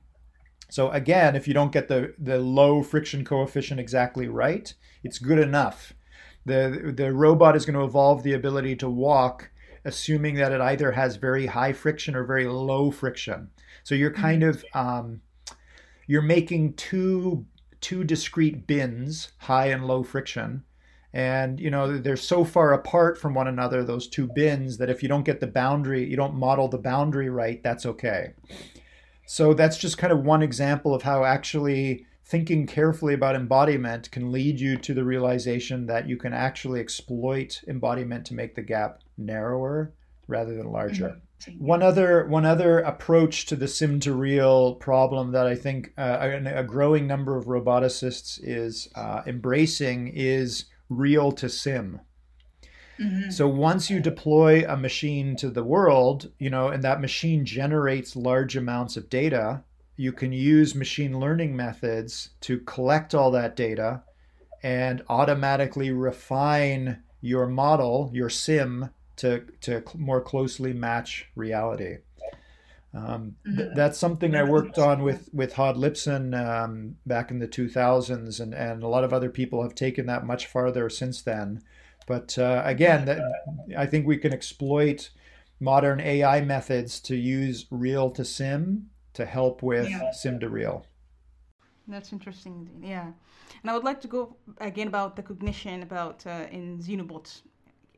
[0.70, 5.40] so again, if you don't get the, the low friction coefficient exactly right, it's good
[5.40, 5.94] enough.
[6.46, 9.52] The, the robot is going to evolve the ability to walk,
[9.86, 13.50] assuming that it either has very high friction or very low friction.
[13.84, 14.22] So you're mm-hmm.
[14.22, 15.22] kind of um,
[16.06, 17.46] you're making two
[17.80, 20.64] two discrete bins, high and low friction,
[21.18, 25.02] and you know they're so far apart from one another those two bins that if
[25.02, 28.34] you don't get the boundary, you don't model the boundary right, that's okay.
[29.26, 34.32] So that's just kind of one example of how actually thinking carefully about embodiment can
[34.32, 39.02] lead you to the realization that you can actually exploit embodiment to make the gap
[39.18, 39.92] narrower
[40.28, 41.20] rather than larger.
[41.48, 41.66] Mm-hmm.
[41.66, 46.18] One other one other approach to the sim to real problem that I think uh,
[46.22, 52.02] a, a, growing number of roboticists is uh, embracing is real to sim.
[53.00, 53.30] Mm-hmm.
[53.30, 58.16] So once you deploy a machine to the world, you know, and that machine generates
[58.16, 59.64] large amounts of data,
[59.96, 64.04] you can use machine learning methods to collect all that data
[64.64, 71.98] and automatically refine your model, your sim, to, to more closely match reality.
[72.94, 73.76] Um, th- mm-hmm.
[73.76, 78.54] that's something I worked on with, with Hod Lipson um, back in the 2000s, and,
[78.54, 81.62] and a lot of other people have taken that much farther since then.
[82.08, 83.20] But uh, again, that,
[83.78, 85.10] I think we can exploit
[85.60, 90.12] modern AI methods to use real to sim to help with yeah.
[90.12, 90.86] sim to real.
[91.88, 92.70] That's interesting.
[92.82, 93.12] Yeah,
[93.62, 97.42] and I would like to go again about the cognition about uh, in xenobots.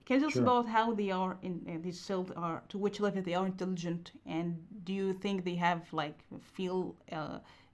[0.10, 0.41] Can you tell us sure.
[0.41, 4.12] about how they are in uh, these cells are to which level they are intelligent,
[4.26, 7.15] and do you think they have like feel uh,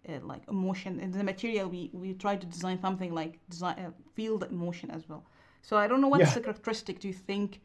[0.10, 1.70] uh, like emotion in the material?
[1.70, 5.24] We we try to design something like design uh, feel the emotion as well.
[5.62, 6.34] So I don't know what's yeah.
[6.34, 7.62] the characteristic do you think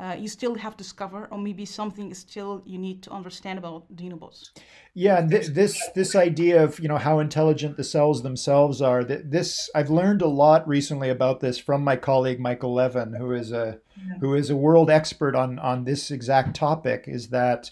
[0.00, 3.58] uh, you still have to discover, or maybe something is still you need to understand
[3.58, 4.50] about Xenobots.
[4.94, 9.04] Yeah, th- this this idea of you know how intelligent the cells themselves are.
[9.04, 13.52] This I've learned a lot recently about this from my colleague Michael Levin, who is
[13.52, 14.14] a yeah.
[14.20, 17.04] who is a world expert on on this exact topic.
[17.06, 17.70] Is that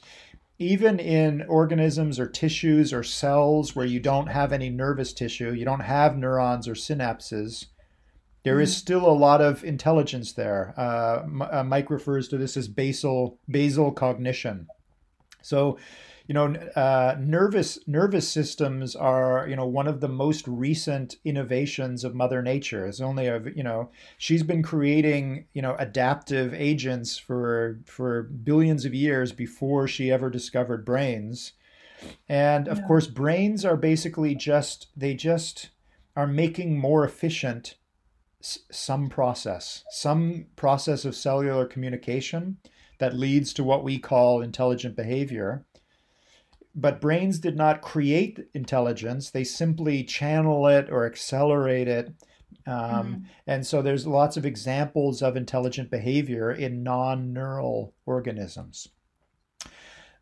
[0.59, 5.65] even in organisms or tissues or cells where you don't have any nervous tissue, you
[5.65, 7.67] don't have neurons or synapses,
[8.45, 8.79] there is mm-hmm.
[8.79, 10.75] still a lot of intelligence there.
[10.77, 14.69] Uh, uh, Mike refers to this as basal basal cognition.
[15.43, 15.79] So,
[16.27, 22.05] you know, uh, nervous nervous systems are you know one of the most recent innovations
[22.05, 22.87] of Mother Nature.
[22.87, 28.85] It's only a you know she's been creating you know adaptive agents for for billions
[28.85, 31.53] of years before she ever discovered brains,
[32.29, 32.87] and of yeah.
[32.87, 35.71] course brains are basically just they just
[36.15, 37.77] are making more efficient
[38.41, 42.59] some process, some process of cellular communication
[42.99, 45.65] that leads to what we call intelligent behavior.
[46.75, 52.13] But brains did not create intelligence, they simply channel it or accelerate it.
[52.67, 53.23] Um, mm-hmm.
[53.47, 58.89] And so there's lots of examples of intelligent behavior in non neural organisms.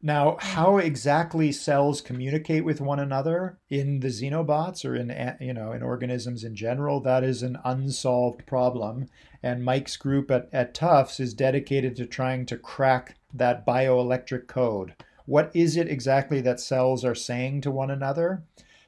[0.03, 0.47] Now, mm-hmm.
[0.47, 5.83] how exactly cells communicate with one another in the xenobots or in you know in
[5.83, 9.07] organisms in general, that is an unsolved problem.
[9.43, 14.95] And Mike's group at, at Tufts is dedicated to trying to crack that bioelectric code.
[15.25, 18.45] What is it exactly that cells are saying to one another?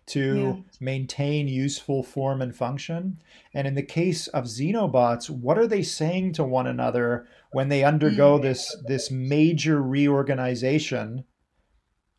[0.09, 0.55] To yeah.
[0.81, 3.21] maintain useful form and function.
[3.55, 7.85] And in the case of xenobots, what are they saying to one another when they
[7.85, 8.42] undergo mm.
[8.42, 11.25] this this major reorganization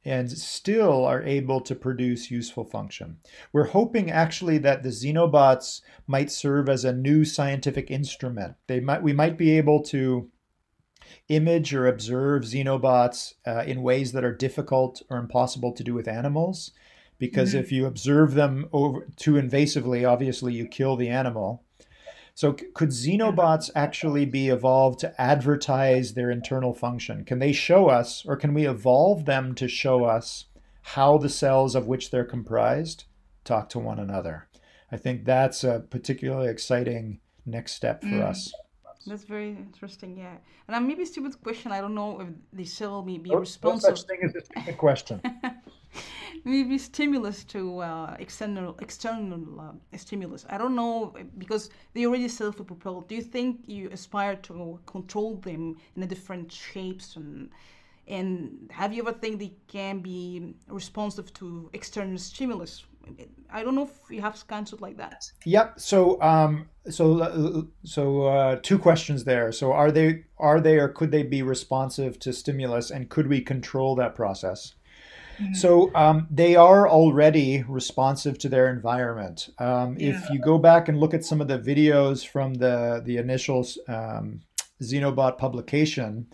[0.06, 3.17] and still are able to produce useful function.
[3.52, 8.56] We're hoping actually that the xenobots might serve as a new scientific instrument.
[8.67, 10.30] They might we might be able to
[11.28, 16.08] image or observe xenobots uh, in ways that are difficult or impossible to do with
[16.08, 16.71] animals
[17.19, 17.60] because mm-hmm.
[17.60, 21.63] if you observe them over too invasively, obviously you kill the animal.
[22.34, 27.25] So, could xenobots actually be evolved to advertise their internal function?
[27.25, 30.45] Can they show us, or can we evolve them to show us
[30.82, 33.03] how the cells of which they're comprised
[33.43, 34.47] talk to one another?
[34.89, 38.23] I think that's a particularly exciting next step for mm.
[38.23, 38.53] us.
[39.05, 40.38] That's very interesting, yeah.
[40.67, 41.71] And I maybe stupid question.
[41.71, 43.89] I don't know if the cell may be no, responsive.
[43.89, 45.21] No such thing as a stupid question.
[46.45, 50.45] maybe stimulus to uh, external external uh, stimulus.
[50.49, 53.08] I don't know because they already self-propelled.
[53.08, 57.49] Do you think you aspire to control them in a different shapes and
[58.10, 62.84] and have you ever think they can be responsive to external stimulus?
[63.52, 65.32] I don't know if you have concept like that.
[65.45, 65.80] Yep.
[65.80, 69.52] So, um, so, so uh, two questions there.
[69.52, 73.41] So, are they, are they, or could they be responsive to stimulus, and could we
[73.41, 74.73] control that process?
[75.41, 75.54] Mm-hmm.
[75.54, 79.49] So um, they are already responsive to their environment.
[79.58, 80.10] Um, yeah.
[80.10, 83.65] If you go back and look at some of the videos from the the initial
[83.88, 84.41] um,
[84.82, 86.28] Xenobot publication,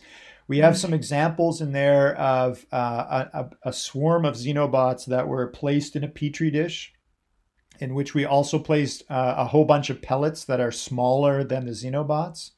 [0.47, 0.81] we have mm-hmm.
[0.81, 6.03] some examples in there of uh, a, a, swarm of Xenobots that were placed in
[6.03, 6.93] a petri dish,
[7.79, 11.65] in which we also placed uh, a whole bunch of pellets that are smaller than
[11.65, 12.51] the Xenobots,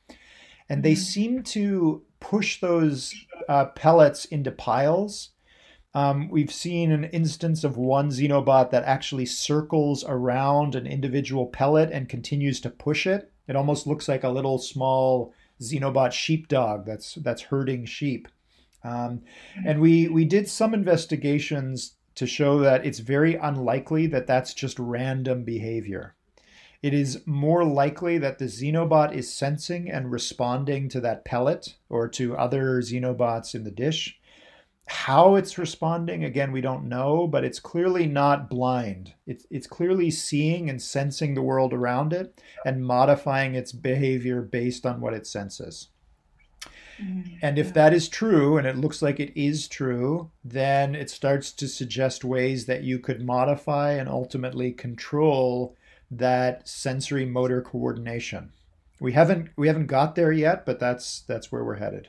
[0.70, 1.02] and they mm-hmm.
[1.02, 3.14] seem to push those
[3.48, 5.32] uh, pellets into piles
[5.98, 11.90] um, we've seen an instance of one Xenobot that actually circles around an individual pellet
[11.92, 13.32] and continues to push it.
[13.48, 18.28] It almost looks like a little small Xenobot sheepdog that's that's herding sheep.
[18.84, 19.24] Um,
[19.66, 24.78] and we we did some investigations to show that it's very unlikely that that's just
[24.78, 26.14] random behavior.
[26.84, 32.08] It is more likely that the Xenobot is sensing and responding to that pellet or
[32.10, 34.20] to other Xenobots in the dish
[34.88, 39.14] how it's responding, again, we don't know, but it's clearly not blind.
[39.26, 44.86] It's, it's clearly seeing and sensing the world around it and modifying its behavior based
[44.86, 45.90] on what it senses.
[47.02, 47.36] Mm-hmm.
[47.42, 51.52] And if that is true, and it looks like it is true, then it starts
[51.52, 55.76] to suggest ways that you could modify and ultimately control
[56.10, 58.52] that sensory motor coordination.
[59.00, 62.08] We haven't we haven't got there yet, but that's that's where we're headed.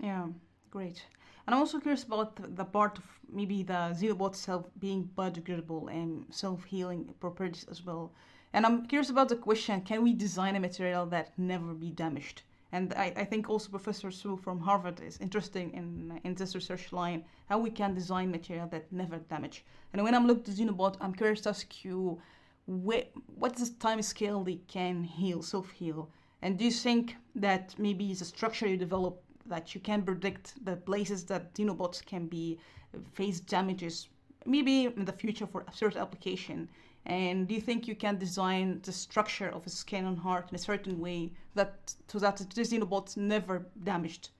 [0.00, 0.26] Yeah,
[0.70, 1.02] great.
[1.46, 6.26] And I'm also curious about the part of maybe the Xenobot self being biodegradable and
[6.30, 8.12] self-healing properties as well.
[8.52, 12.42] And I'm curious about the question, can we design a material that never be damaged?
[12.72, 16.92] And I, I think also Professor Su from Harvard is interesting in, in this research
[16.92, 19.64] line, how we can design material that never damage.
[19.92, 22.20] And when I'm looking at Xenobot, I'm curious to ask you,
[22.66, 26.10] what's the time scale they can heal, self-heal?
[26.42, 30.76] And do you think that maybe the structure you develop that you can predict the
[30.76, 32.58] places that Xenobots can be
[32.94, 34.08] uh, face damages,
[34.44, 36.68] maybe in the future for a certain application?
[37.06, 40.56] And do you think you can design the structure of a skin and heart in
[40.56, 44.30] a certain way that so that the Xenobots never damaged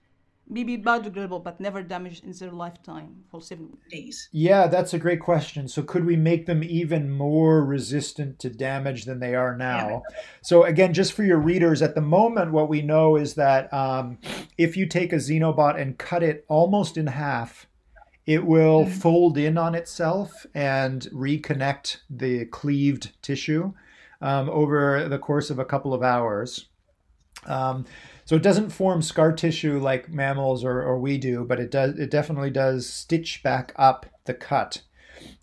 [0.49, 4.29] maybe biodegradable but never damaged in their lifetime for seven days?
[4.31, 5.67] Yeah, that's a great question.
[5.67, 10.03] So, could we make them even more resistant to damage than they are now?
[10.09, 10.17] Yeah.
[10.41, 14.17] So, again, just for your readers, at the moment, what we know is that um,
[14.57, 17.67] if you take a xenobot and cut it almost in half,
[18.25, 18.99] it will mm-hmm.
[18.99, 23.73] fold in on itself and reconnect the cleaved tissue
[24.21, 26.67] um, over the course of a couple of hours.
[27.45, 27.85] Um,
[28.27, 31.97] so it doesn't form scar tissue like mammals or, or we do, but it does.
[31.97, 34.81] It definitely does stitch back up the cut.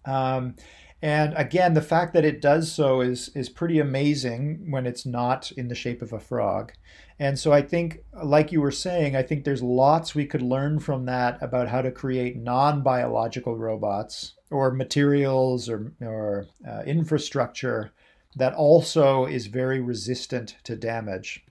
[0.04, 0.56] Um,
[1.00, 5.50] and again, the fact that it does so is is pretty amazing when it's not
[5.52, 6.72] in the shape of a frog.
[7.18, 10.78] And so I think, like you were saying, I think there's lots we could learn
[10.78, 17.94] from that about how to create non-biological robots or materials or or uh, infrastructure
[18.36, 21.46] that also is very resistant to damage.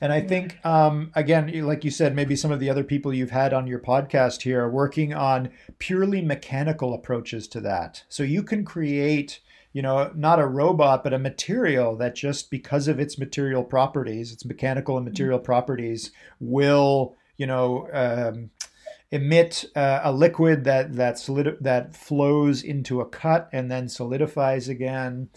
[0.00, 3.30] And I think, um, again, like you said, maybe some of the other people you've
[3.30, 8.04] had on your podcast here are working on purely mechanical approaches to that.
[8.08, 9.40] So you can create,
[9.74, 14.32] you know, not a robot, but a material that just because of its material properties,
[14.32, 15.44] its mechanical and material mm-hmm.
[15.44, 18.50] properties, will, you know, um,
[19.10, 24.66] emit uh, a liquid that that solid that flows into a cut and then solidifies
[24.66, 25.28] again.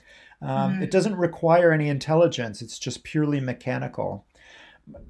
[0.41, 0.83] Um, mm-hmm.
[0.83, 4.25] It doesn't require any intelligence; it's just purely mechanical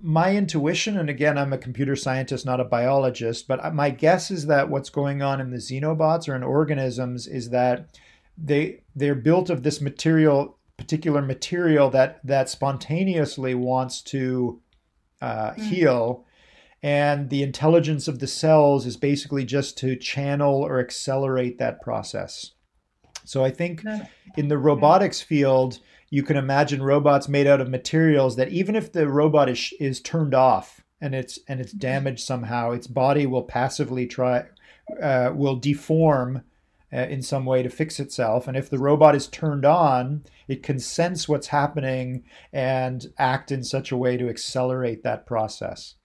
[0.02, 4.46] my intuition, and again, I'm a computer scientist, not a biologist, but my guess is
[4.46, 7.98] that what's going on in the xenobots or in organisms is that
[8.38, 14.62] they they're built of this material, particular material that that spontaneously wants to
[15.22, 15.58] uh, mm.
[15.58, 16.26] heal,
[16.84, 22.52] and the intelligence of the cells is basically just to channel or accelerate that process.
[23.26, 23.84] So I think
[24.36, 25.80] in the robotics field
[26.14, 30.00] you can imagine robots made out of materials that even if the robot is is
[30.00, 34.44] turned off and it's and it's damaged somehow, its body will passively try
[35.02, 36.44] uh, will deform
[36.94, 38.48] uh, in some way to fix itself.
[38.48, 43.64] And if the robot is turned on, it can sense what's happening and act in
[43.64, 45.96] such a way to accelerate that process.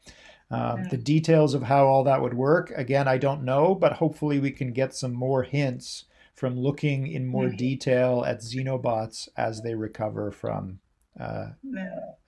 [0.51, 4.41] Um, the details of how all that would work, again, I don't know, but hopefully
[4.41, 6.07] we can get some more hints
[6.39, 7.57] from looking in more mm-hmm.
[7.57, 10.79] detail at xenobots as they recover from
[11.19, 11.49] uh,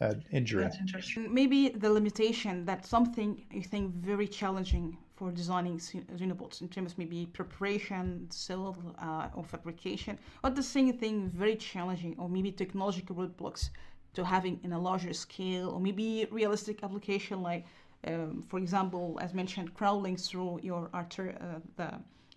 [0.01, 0.69] uh, injury.
[1.17, 6.99] Maybe the limitation that something you think very challenging for designing xenobots in terms of
[6.99, 13.15] maybe preparation, cell uh, or fabrication, or the same thing very challenging, or maybe technological
[13.15, 13.71] roadblocks
[14.15, 17.65] to having in a larger scale, or maybe realistic application like,
[18.09, 21.91] um, for example, as mentioned, crawling through your artery, uh, the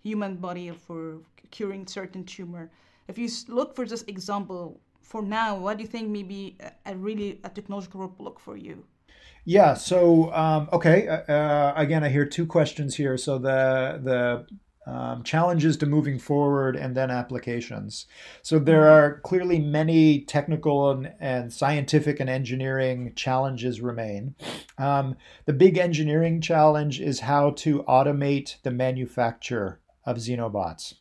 [0.04, 1.18] human body for
[1.50, 2.70] curing certain tumor.
[3.08, 6.96] If you look for this example for now, what do you think maybe a, a
[6.96, 8.84] really a technological roadblock for you?
[9.44, 9.74] Yeah.
[9.74, 11.08] So um, okay.
[11.08, 13.16] Uh, uh, again, I hear two questions here.
[13.16, 14.46] So the the
[14.86, 18.06] um, challenges to moving forward and then applications.
[18.42, 19.04] So there mm-hmm.
[19.04, 24.34] are clearly many technical and, and scientific and engineering challenges remain.
[24.76, 30.94] Um, the big engineering challenge is how to automate the manufacture of xenobots.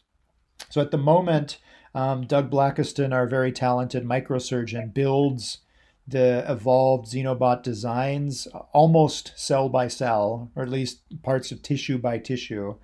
[0.70, 1.60] So at the moment,
[1.96, 5.60] um, Doug Blackiston, our very talented microsurgeon, builds
[6.08, 12.18] the evolved xenobot designs almost cell by cell, or at least parts of tissue by
[12.18, 12.76] tissue.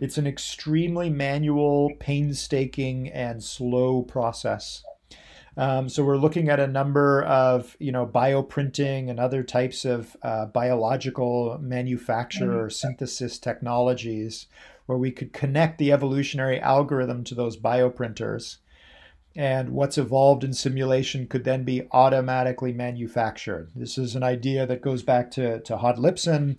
[0.00, 4.82] It's an extremely manual, painstaking, and slow process.
[5.56, 10.16] Um, so we're looking at a number of you know bioprinting and other types of
[10.22, 14.46] uh, biological manufacture or synthesis technologies
[14.86, 18.58] where we could connect the evolutionary algorithm to those bioprinters.
[19.36, 23.70] And what's evolved in simulation could then be automatically manufactured.
[23.74, 26.56] This is an idea that goes back to, to Hod Lipson,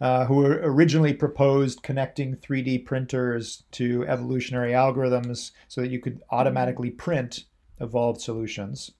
[0.00, 6.90] uh, who originally proposed connecting 3D printers to evolutionary algorithms so that you could automatically
[6.90, 7.44] print
[7.80, 8.90] evolved solutions.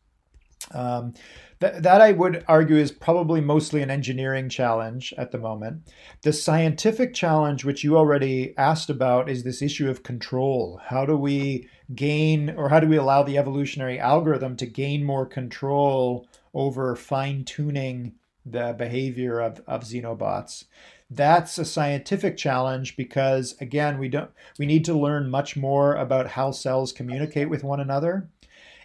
[0.72, 1.14] Um,
[1.60, 5.90] that, that I would argue is probably mostly an engineering challenge at the moment.
[6.22, 10.80] The scientific challenge, which you already asked about, is this issue of control.
[10.84, 15.26] How do we gain, or how do we allow the evolutionary algorithm to gain more
[15.26, 18.14] control over fine tuning
[18.46, 20.64] the behavior of, of xenobots?
[21.10, 26.28] That's a scientific challenge because again, we don't we need to learn much more about
[26.28, 28.28] how cells communicate with one another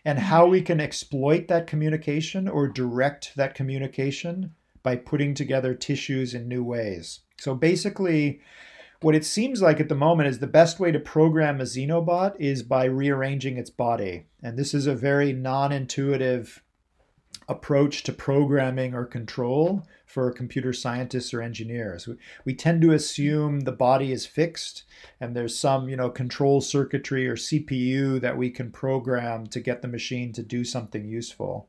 [0.06, 0.66] and how we mm-hmm.
[0.66, 7.22] can exploit that communication or direct that communication by putting together tissues in new ways.
[7.40, 8.42] So basically,
[9.02, 12.36] what it seems like at the moment is the best way to program a xenobot
[12.40, 14.28] is by rearranging its body.
[14.42, 16.64] And this is a very non intuitive
[17.48, 22.08] approach to programming or control for computer scientists or engineers.
[22.08, 22.16] We,
[22.46, 24.84] we tend to assume the body is fixed
[25.20, 29.82] and there's some, you know, control circuitry or CPU that we can program to get
[29.82, 31.68] the machine to do something useful.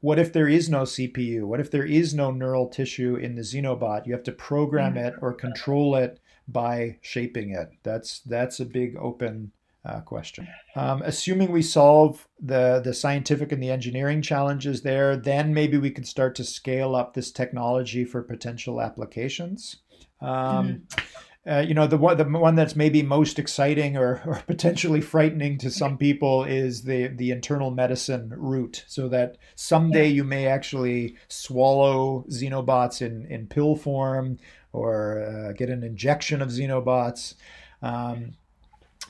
[0.00, 1.44] What if there is no CPU?
[1.44, 4.06] What if there is no neural tissue in the xenobot?
[4.06, 5.06] You have to program mm.
[5.06, 7.70] it or control it by shaping it.
[7.82, 9.52] That's that's a big open
[9.84, 10.46] uh, question.
[10.76, 15.90] Um, assuming we solve the the scientific and the engineering challenges there, then maybe we
[15.90, 19.76] could start to scale up this technology for potential applications.
[20.20, 21.00] Um, mm-hmm.
[21.44, 25.58] Uh, you know the one the one that's maybe most exciting or, or potentially frightening
[25.58, 31.16] to some people is the the internal medicine route so that someday you may actually
[31.26, 34.38] swallow xenobots in in pill form
[34.72, 37.34] or uh, get an injection of xenobots
[37.82, 38.34] um,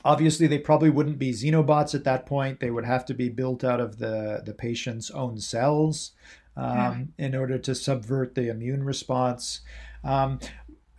[0.05, 2.59] Obviously, they probably wouldn't be xenobots at that point.
[2.59, 6.11] They would have to be built out of the, the patient's own cells
[6.57, 9.61] um, in order to subvert the immune response.
[10.03, 10.39] Um,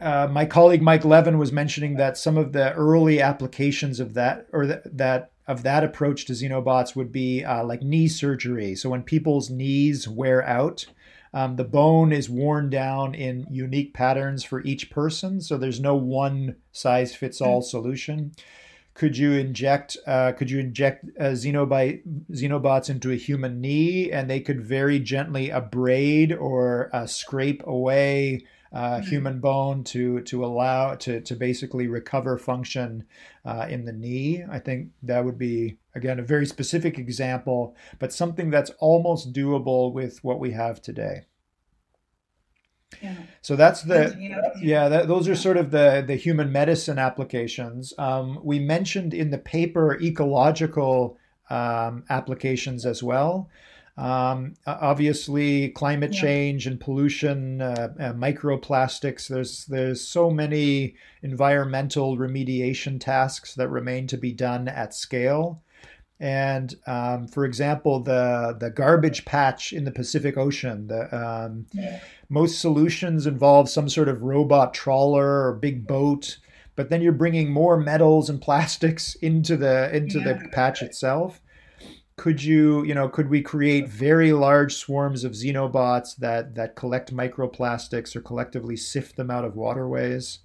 [0.00, 4.46] uh, my colleague Mike Levin was mentioning that some of the early applications of that
[4.52, 8.74] or th- that of that approach to xenobots would be uh, like knee surgery.
[8.74, 10.86] So when people's knees wear out,
[11.34, 15.40] um, the bone is worn down in unique patterns for each person.
[15.40, 17.64] So there's no one size fits all mm.
[17.64, 18.32] solution
[18.94, 24.40] could you inject uh, could you inject uh, xenobots into a human knee and they
[24.40, 28.40] could very gently abrade or uh, scrape away
[28.72, 29.08] uh, mm-hmm.
[29.08, 33.04] human bone to to allow to to basically recover function
[33.44, 38.12] uh, in the knee i think that would be again a very specific example but
[38.12, 41.22] something that's almost doable with what we have today
[43.42, 44.16] so that's the
[44.60, 44.88] yeah.
[44.88, 47.92] That, those are sort of the the human medicine applications.
[47.98, 51.18] Um, we mentioned in the paper ecological
[51.50, 53.48] um, applications as well.
[53.96, 56.20] Um, obviously, climate yeah.
[56.20, 59.28] change and pollution, uh, uh, microplastics.
[59.28, 65.62] There's there's so many environmental remediation tasks that remain to be done at scale.
[66.20, 72.00] And um, for example, the the garbage patch in the Pacific Ocean, the um, yeah.
[72.28, 76.38] most solutions involve some sort of robot trawler or big boat,
[76.76, 80.34] but then you're bringing more metals and plastics into the into yeah.
[80.34, 81.40] the patch itself.
[82.16, 87.12] Could you, you know, could we create very large swarms of xenobots that that collect
[87.12, 90.38] microplastics or collectively sift them out of waterways?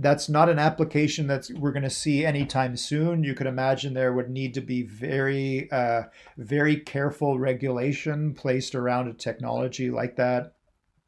[0.00, 3.22] That's not an application that we're going to see anytime soon.
[3.22, 6.04] You could imagine there would need to be very, uh,
[6.38, 10.54] very careful regulation placed around a technology like that.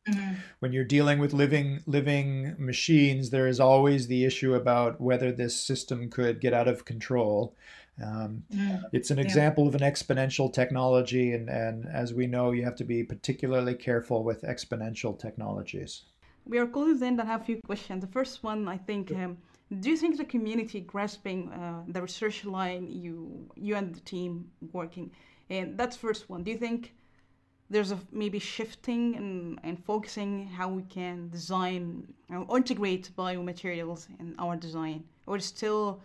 [0.09, 0.34] Mm-hmm.
[0.59, 5.59] When you're dealing with living living machines, there is always the issue about whether this
[5.59, 7.57] system could get out of control.
[8.03, 9.24] Um, mm, it's an yeah.
[9.24, 13.74] example of an exponential technology, and, and as we know, you have to be particularly
[13.74, 16.03] careful with exponential technologies
[16.45, 18.01] we are close to end and have a few questions.
[18.01, 19.38] The first one, I think, um,
[19.80, 24.51] do you think the community grasping uh, the research line you you and the team
[24.72, 25.11] working,
[25.51, 26.43] and that's first one.
[26.43, 26.95] Do you think
[27.70, 34.34] there's a maybe shifting and, and focusing how we can design or integrate biomaterials in
[34.38, 36.01] our design, or still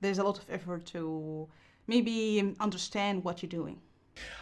[0.00, 1.48] there's a lot of effort to
[1.88, 3.80] maybe understand what you're doing?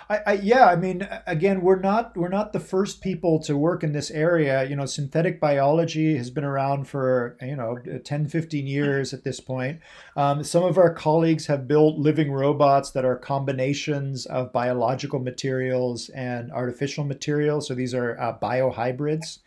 [0.09, 3.83] I, I, yeah, I mean, again, we're not we're not the first people to work
[3.83, 4.65] in this area.
[4.65, 9.41] You know, synthetic biology has been around for you know 10, 15 years at this
[9.41, 9.81] point.
[10.17, 16.09] Um, some of our colleagues have built living robots that are combinations of biological materials
[16.11, 17.67] and artificial materials.
[17.67, 19.39] So these are uh, biohybrids.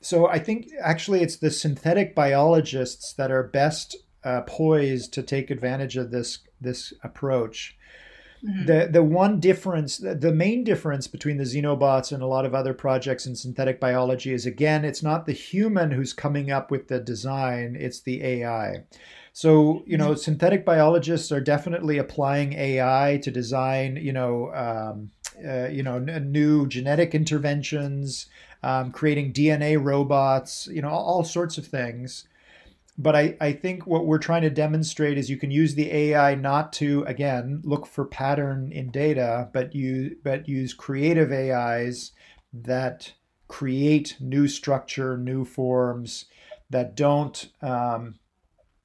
[0.00, 5.50] So I think actually it's the synthetic biologists that are best uh, poised to take
[5.50, 7.76] advantage of this this approach.
[8.44, 8.66] Mm-hmm.
[8.66, 12.72] The the one difference, the main difference between the xenobots and a lot of other
[12.72, 17.00] projects in synthetic biology is again, it's not the human who's coming up with the
[17.00, 18.84] design; it's the AI.
[19.34, 20.20] So you know, mm-hmm.
[20.20, 25.10] synthetic biologists are definitely applying AI to design, you know, um,
[25.46, 28.26] uh, you know, n- new genetic interventions,
[28.62, 32.24] um, creating DNA robots, you know, all, all sorts of things
[32.98, 36.34] but I, I think what we're trying to demonstrate is you can use the AI
[36.34, 42.12] not to again look for pattern in data, but you but use creative AIs
[42.52, 43.12] that
[43.48, 46.26] create new structure, new forms
[46.68, 48.14] that don't um,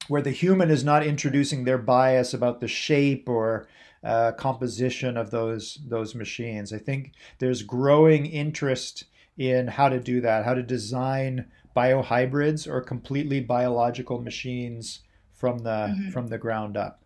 [0.08, 3.68] where the human is not introducing their bias about the shape or
[4.04, 6.72] uh, composition of those those machines.
[6.72, 9.04] I think there's growing interest
[9.36, 11.46] in how to do that, how to design
[11.76, 15.00] biohybrids or completely biological machines
[15.32, 16.10] from the mm-hmm.
[16.10, 17.02] from the ground up,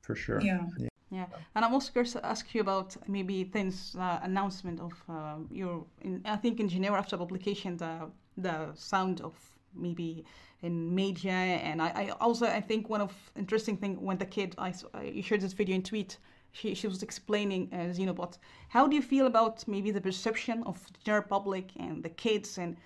[0.00, 0.40] for sure.
[0.40, 0.64] Yeah.
[0.78, 0.88] yeah.
[1.10, 5.36] Yeah, and I'm also curious to ask you about maybe things uh, announcement of uh,
[5.50, 5.86] your.
[6.02, 9.34] In, I think in Geneva after publication, the the sound of
[9.74, 10.26] maybe
[10.60, 11.32] in media,
[11.68, 15.22] and I, I also I think one of interesting thing when the kid I you
[15.22, 16.18] shared this video in tweet
[16.52, 18.38] she, she was explaining uh, Xenobot.
[18.68, 22.58] How do you feel about maybe the perception of the general public and the kids
[22.58, 22.76] and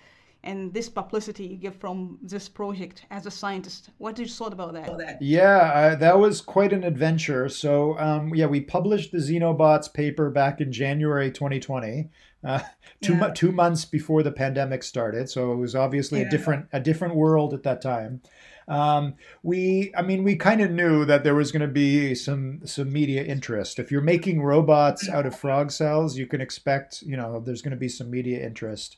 [0.43, 3.89] and this publicity you get from this project as a scientist?
[3.97, 5.21] What did you thought about that?
[5.21, 7.49] Yeah, uh, that was quite an adventure.
[7.49, 12.09] So um, yeah, we published the Xenobots paper back in January 2020.
[12.43, 12.59] Uh,
[13.01, 13.31] two yeah.
[13.33, 16.27] two months before the pandemic started, so it was obviously yeah.
[16.27, 18.21] a different a different world at that time.
[18.67, 22.65] Um, we, I mean, we kind of knew that there was going to be some
[22.65, 23.79] some media interest.
[23.79, 27.71] If you're making robots out of frog cells, you can expect, you know, there's going
[27.71, 28.97] to be some media interest.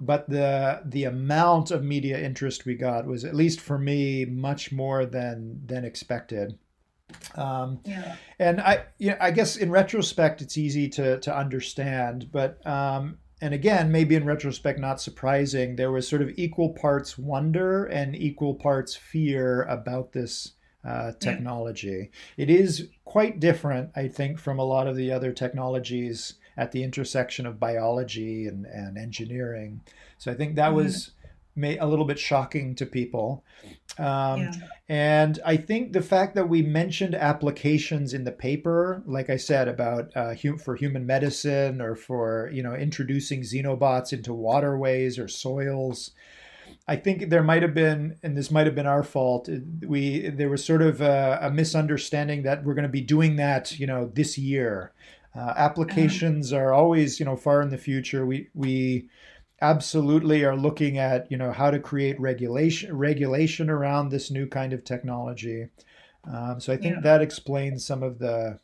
[0.00, 4.72] But the the amount of media interest we got was, at least for me, much
[4.72, 6.58] more than than expected.
[7.34, 8.16] Um, yeah.
[8.38, 13.18] And I, you know, I guess in retrospect, it's easy to to understand, but um,
[13.40, 18.14] and again, maybe in retrospect, not surprising, there was sort of equal parts wonder and
[18.14, 20.52] equal parts fear about this
[20.84, 22.10] uh, technology.
[22.36, 22.42] Yeah.
[22.44, 26.84] It is quite different, I think, from a lot of the other technologies at the
[26.84, 29.80] intersection of biology and, and engineering.
[30.18, 30.76] So I think that mm-hmm.
[30.76, 31.12] was
[31.56, 33.42] may, a little bit shocking to people.
[33.98, 34.52] Um, yeah.
[34.86, 39.68] And I think the fact that we mentioned applications in the paper, like I said
[39.68, 45.28] about uh, hum- for human medicine or for you know introducing xenobots into waterways or
[45.28, 46.10] soils,
[46.86, 49.48] I think there might have been, and this might have been our fault.
[49.86, 53.78] We there was sort of a, a misunderstanding that we're going to be doing that,
[53.78, 54.92] you know, this year.
[55.34, 58.26] Uh, applications are always, you know, far in the future.
[58.26, 59.08] We we
[59.62, 64.72] absolutely are looking at you know how to create regulation regulation around this new kind
[64.72, 65.68] of technology.
[66.24, 67.00] Um, so I think yeah.
[67.02, 68.58] that explains some of the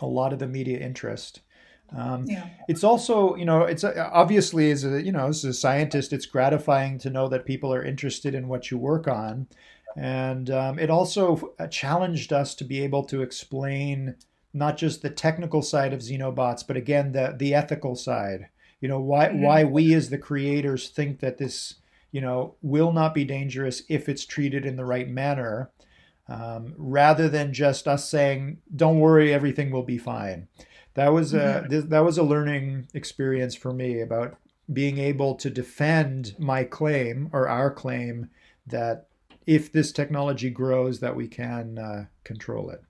[0.00, 1.40] a lot of the media interest.
[1.96, 2.48] Um, yeah.
[2.66, 6.26] It's also, you know, it's uh, obviously as a, you know, as a scientist, it's
[6.26, 9.46] gratifying to know that people are interested in what you work on,
[9.96, 14.16] and um, it also uh, challenged us to be able to explain
[14.54, 18.48] not just the technical side of xenobots, but again the the ethical side
[18.84, 19.40] you know why mm-hmm.
[19.40, 21.76] why we as the creators think that this
[22.12, 25.70] you know will not be dangerous if it's treated in the right manner
[26.28, 30.48] um, rather than just us saying don't worry everything will be fine
[30.92, 31.70] that was a mm-hmm.
[31.70, 34.36] th- that was a learning experience for me about
[34.70, 38.28] being able to defend my claim or our claim
[38.66, 39.06] that
[39.46, 42.82] if this technology grows that we can uh, control it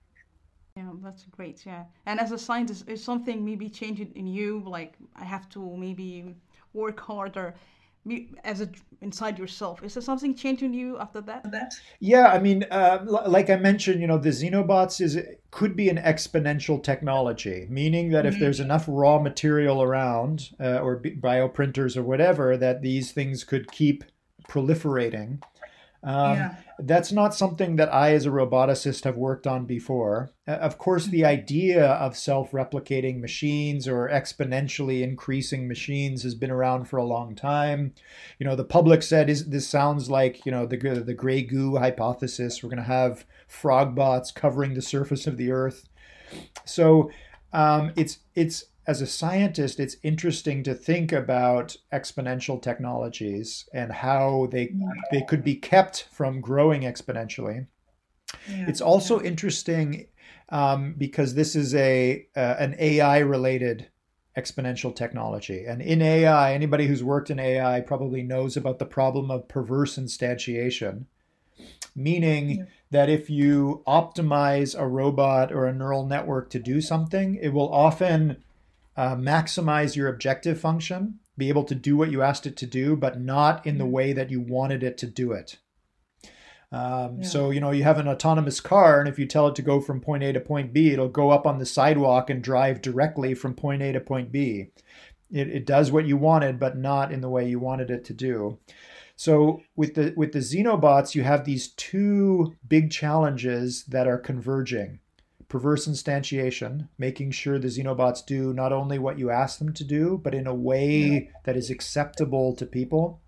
[1.05, 1.65] that's great.
[1.67, 4.63] Yeah, and as a scientist, is something maybe changing in you?
[4.67, 6.35] Like I have to maybe
[6.73, 7.55] work harder
[8.45, 8.69] as a
[9.01, 13.57] inside yourself is there something changing you after that yeah i mean uh, like i
[13.57, 15.19] mentioned you know the xenobots is
[15.51, 18.35] could be an exponential technology meaning that mm-hmm.
[18.35, 23.71] if there's enough raw material around uh, or bioprinters or whatever that these things could
[23.73, 24.05] keep
[24.49, 25.43] proliferating
[26.03, 26.55] um, yeah.
[26.79, 30.33] That's not something that I, as a roboticist, have worked on before.
[30.47, 31.27] Uh, of course, the mm-hmm.
[31.27, 37.35] idea of self replicating machines or exponentially increasing machines has been around for a long
[37.35, 37.95] time.
[38.39, 41.77] You know, the public said is this sounds like, you know, the, the gray goo
[41.77, 42.63] hypothesis.
[42.63, 45.89] We're going to have frog bots covering the surface of the earth.
[46.65, 47.11] So
[47.53, 54.49] um, it's, it's, as a scientist, it's interesting to think about exponential technologies and how
[54.51, 54.75] they
[55.11, 57.67] they could be kept from growing exponentially.
[58.49, 59.29] Yeah, it's also yeah.
[59.29, 60.07] interesting
[60.51, 63.89] um, because this is a uh, an AI related
[64.37, 69.31] exponential technology, and in AI, anybody who's worked in AI probably knows about the problem
[69.31, 71.07] of perverse instantiation,
[71.97, 72.51] meaning.
[72.51, 72.65] Yeah.
[72.91, 77.69] That if you optimize a robot or a neural network to do something, it will
[77.75, 78.44] often
[78.97, 82.97] uh, maximize your objective function, be able to do what you asked it to do,
[82.97, 83.91] but not in the mm.
[83.91, 85.59] way that you wanted it to do it.
[86.71, 87.29] Um, yeah.
[87.29, 89.81] So, you know, you have an autonomous car, and if you tell it to go
[89.81, 93.35] from point A to point B, it'll go up on the sidewalk and drive directly
[93.35, 94.71] from point A to point B.
[95.31, 98.13] It, it does what you wanted, but not in the way you wanted it to
[98.13, 98.59] do.
[99.17, 104.99] So with the with the xenobots, you have these two big challenges that are converging
[105.55, 110.21] perverse instantiation, making sure the xenobots do not only what you ask them to do,
[110.25, 111.21] but in a way yeah.
[111.45, 113.21] that is acceptable to people.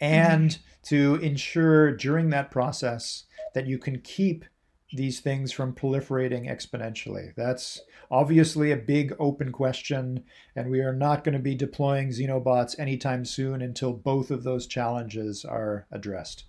[0.00, 0.62] and mm-hmm.
[0.82, 4.46] to ensure during that process that you can keep
[4.94, 7.34] these things from proliferating exponentially.
[7.36, 10.24] That's obviously a big open question,
[10.56, 14.66] and we are not going to be deploying xenobots anytime soon until both of those
[14.66, 16.44] challenges are addressed.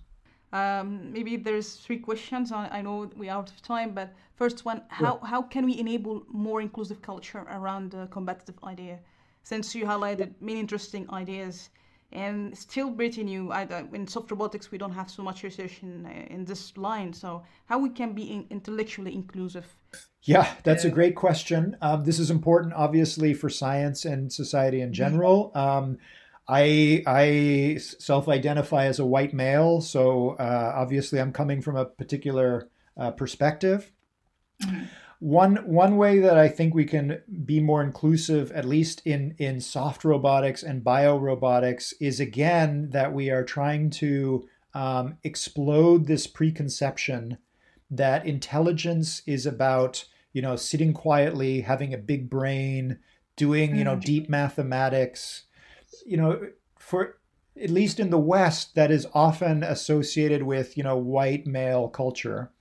[0.54, 2.52] Um, maybe there's three questions.
[2.52, 5.30] I, I, know we're out of time, but first one, how, yeah.
[5.30, 9.00] how can we enable more inclusive culture around the competitive idea?
[9.44, 11.70] Since you highlighted many interesting ideas,
[12.14, 13.52] and still pretty new.
[13.52, 17.14] I, in soft robotics, we don't have so much research in, in this line.
[17.14, 19.66] So how we can be in, intellectually inclusive?
[20.24, 21.78] Yeah, that's a great question.
[21.82, 25.52] Um, this is important, obviously, for science and society in general.
[25.56, 25.98] Um,
[26.52, 32.70] I I self-identify as a white male, so uh, obviously I'm coming from a particular
[32.98, 33.94] uh, perspective.
[34.62, 34.84] Mm-hmm.
[35.20, 39.62] One one way that I think we can be more inclusive, at least in in
[39.62, 46.28] soft robotics and bio robotics, is again that we are trying to um, explode this
[46.28, 47.38] preconception
[47.90, 53.00] that intelligence is about you know sitting quietly, having a big brain,
[53.38, 54.02] doing you know mm-hmm.
[54.02, 55.44] deep mathematics
[56.06, 57.18] you know, for
[57.62, 62.52] at least in the West, that is often associated with you know white male culture.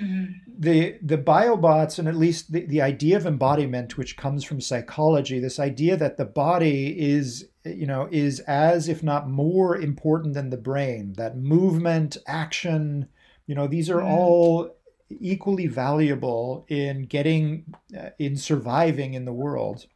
[0.00, 0.32] Mm-hmm.
[0.58, 5.38] The the biobots and at least the, the idea of embodiment, which comes from psychology,
[5.38, 10.50] this idea that the body is you know is as if not more important than
[10.50, 11.14] the brain.
[11.16, 13.08] That movement, action,
[13.46, 14.12] you know, these are mm-hmm.
[14.12, 14.76] all
[15.10, 19.86] equally valuable in getting uh, in surviving in the world.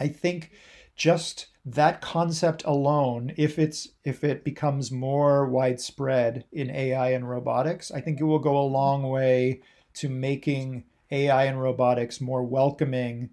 [0.00, 0.52] I think
[0.96, 7.90] just that concept alone, if it's if it becomes more widespread in AI and robotics,
[7.90, 9.60] I think it will go a long way
[9.94, 13.30] to making AI and robotics more welcoming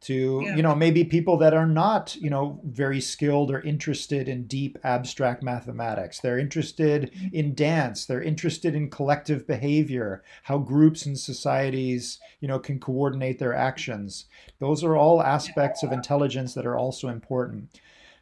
[0.00, 0.56] to yeah.
[0.56, 4.78] you know maybe people that are not you know very skilled or interested in deep
[4.82, 6.20] abstract mathematics.
[6.20, 7.34] They're interested mm-hmm.
[7.34, 8.06] in dance.
[8.06, 14.26] They're interested in collective behavior how groups and societies you know can coordinate their actions.
[14.58, 17.68] Those are all aspects of intelligence that are also important.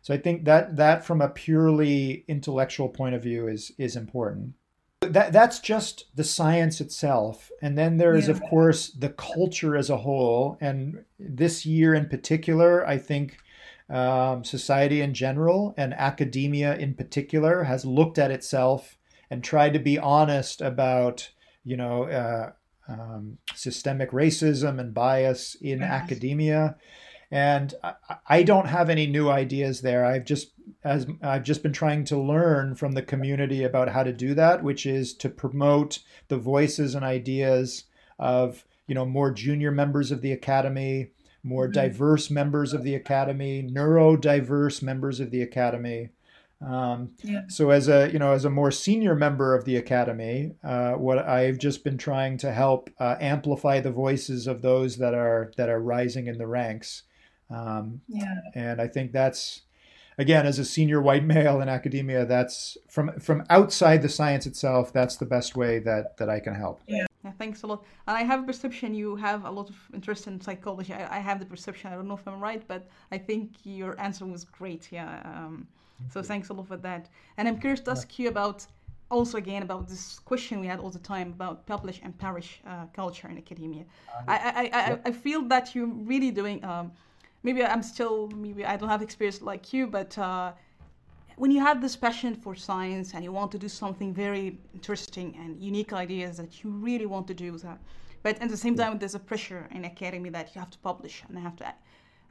[0.02, 4.54] So i think that that from a purely intellectual point of view is is important
[5.12, 8.34] that that's just the science itself and then there is yeah.
[8.34, 13.38] of course the culture as a whole and this year in particular i think
[13.90, 18.98] um, society in general and academia in particular has looked at itself
[19.30, 21.30] and tried to be honest about
[21.64, 22.52] you know uh,
[22.88, 25.90] um, systemic racism and bias in yes.
[25.90, 26.76] academia
[27.30, 27.94] and I,
[28.28, 30.52] I don't have any new ideas there i've just
[30.84, 34.62] as I've just been trying to learn from the community about how to do that,
[34.62, 37.84] which is to promote the voices and ideas
[38.18, 41.10] of you know more junior members of the academy,
[41.42, 41.72] more mm-hmm.
[41.72, 46.10] diverse members of the academy, neurodiverse members of the academy.
[46.60, 47.42] Um, yeah.
[47.48, 51.18] So as a you know as a more senior member of the academy, uh, what
[51.18, 55.68] I've just been trying to help uh, amplify the voices of those that are that
[55.68, 57.04] are rising in the ranks.
[57.50, 58.34] Um, yeah.
[58.54, 59.62] And I think that's
[60.18, 64.92] again, as a senior white male in academia, that's from from outside the science itself.
[64.92, 66.80] That's the best way that that I can help.
[66.86, 67.06] Yeah.
[67.24, 67.84] Yeah, thanks a lot.
[68.06, 70.92] And I have a perception you have a lot of interest in psychology.
[70.92, 71.92] I, I, have the perception.
[71.92, 74.86] I don't know if I'm right, but I think your answer was great.
[74.92, 75.20] Yeah.
[75.24, 75.66] Um,
[76.12, 77.08] so thanks a lot for that.
[77.36, 78.64] And I'm curious to ask you about
[79.10, 82.86] also again about this question we had all the time about publish and perish uh,
[82.92, 83.84] culture in academia.
[84.10, 86.92] Uh, I, I, I, I, feel that you're really doing um,
[87.42, 90.52] maybe I'm still maybe I don't have experience like you, but uh,
[91.36, 95.36] when you have this passion for science and you want to do something very interesting
[95.40, 97.78] and unique ideas that you really want to do that,
[98.22, 101.22] but at the same time there's a pressure in academy that you have to publish
[101.28, 101.72] and have to.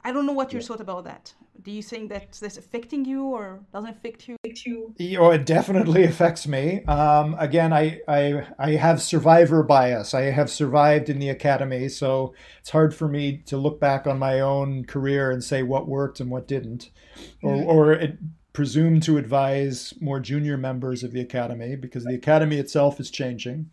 [0.04, 0.68] I don't know what your yeah.
[0.68, 1.34] thought about that.
[1.60, 4.36] Do you think that this affecting you or doesn't affect you?
[4.96, 6.84] You Oh, it definitely affects me.
[6.84, 10.14] Um, again, I, I I have survivor bias.
[10.14, 14.18] I have survived in the academy, so it's hard for me to look back on
[14.18, 16.90] my own career and say what worked and what didn't,
[17.42, 18.18] or or it,
[18.52, 23.70] presume to advise more junior members of the academy because the academy itself is changing.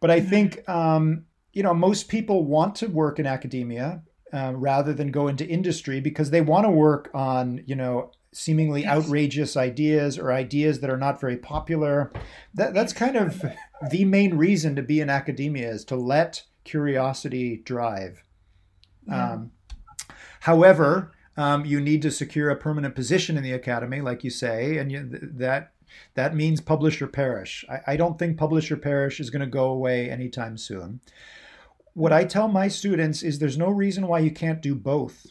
[0.00, 0.28] But I mm.
[0.28, 4.02] think um, you know most people want to work in academia
[4.32, 8.84] uh, rather than go into industry because they want to work on you know seemingly
[8.84, 12.12] outrageous ideas or ideas that are not very popular.
[12.54, 13.44] That, that's kind of
[13.90, 18.24] the main reason to be in academia is to let curiosity drive.
[19.06, 19.32] Yeah.
[19.32, 19.52] um,
[20.40, 24.78] however um, you need to secure a permanent position in the academy like you say
[24.78, 25.72] and you, that
[26.14, 27.64] that means publish or perish.
[27.68, 31.00] I, I don't think publish or perish is going to go away anytime soon
[31.94, 35.26] what I tell my students is there's no reason why you can't do both.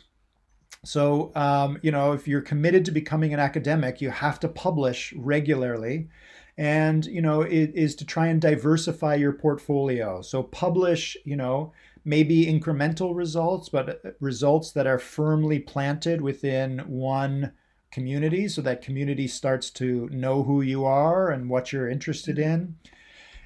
[0.85, 5.13] So, um, you know, if you're committed to becoming an academic, you have to publish
[5.15, 6.09] regularly.
[6.57, 10.21] And, you know, it is to try and diversify your portfolio.
[10.21, 11.73] So, publish, you know,
[12.05, 17.53] maybe incremental results, but uh, results that are firmly planted within one
[17.91, 22.75] community so that community starts to know who you are and what you're interested in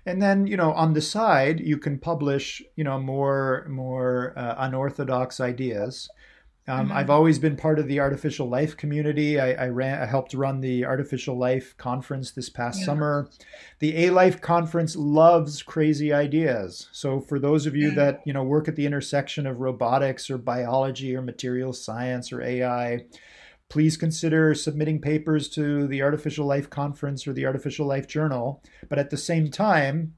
[0.07, 4.55] and then you know on the side you can publish you know more more uh,
[4.57, 6.09] unorthodox ideas
[6.69, 6.97] um, mm-hmm.
[6.97, 9.39] I've always been part of the artificial life community.
[9.39, 12.85] I, I, ran, I helped run the artificial life conference this past yeah.
[12.85, 13.29] summer.
[13.79, 16.89] The A Life conference loves crazy ideas.
[16.91, 20.37] So for those of you that you know work at the intersection of robotics or
[20.37, 23.05] biology or material science or AI,
[23.69, 28.63] please consider submitting papers to the Artificial Life Conference or the Artificial Life Journal.
[28.89, 30.15] But at the same time,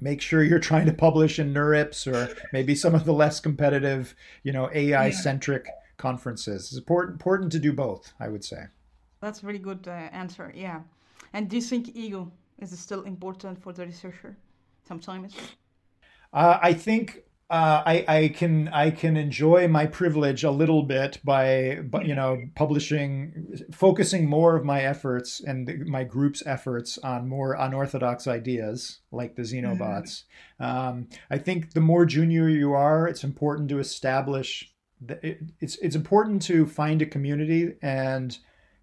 [0.00, 4.14] make sure you're trying to publish in NeurIPS or maybe some of the less competitive,
[4.42, 5.72] you know, AI centric yeah.
[5.96, 6.64] conferences.
[6.64, 8.64] It's important important to do both, I would say.
[9.20, 10.52] That's a really good uh, answer.
[10.54, 10.80] Yeah.
[11.32, 14.36] And do you think ego is still important for the researcher
[14.86, 15.36] sometimes?
[16.32, 17.22] Uh, I think
[17.52, 22.14] uh, I, I can I can enjoy my privilege a little bit by, by you
[22.14, 28.26] know publishing focusing more of my efforts and the, my group's efforts on more unorthodox
[28.26, 30.24] ideas like the xenobots.
[30.58, 30.64] Mm-hmm.
[30.64, 34.72] Um, I think the more junior you are, it's important to establish
[35.02, 38.38] that it, it's it's important to find a community and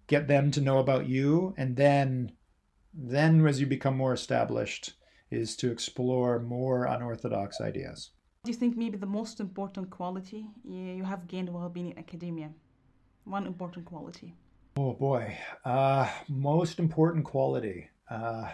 [0.06, 2.30] get them to know about you, and then
[2.94, 4.92] then as you become more established,
[5.28, 8.10] is to explore more unorthodox ideas.
[8.42, 12.50] Do you think maybe the most important quality you have gained while being in academia?
[13.24, 14.34] One important quality.
[14.78, 17.90] Oh boy, uh, most important quality.
[18.08, 18.48] Uh,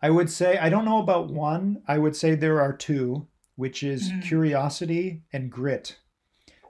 [0.00, 1.82] I would say I don't know about one.
[1.86, 3.26] I would say there are two,
[3.56, 4.20] which is mm-hmm.
[4.20, 5.98] curiosity and grit.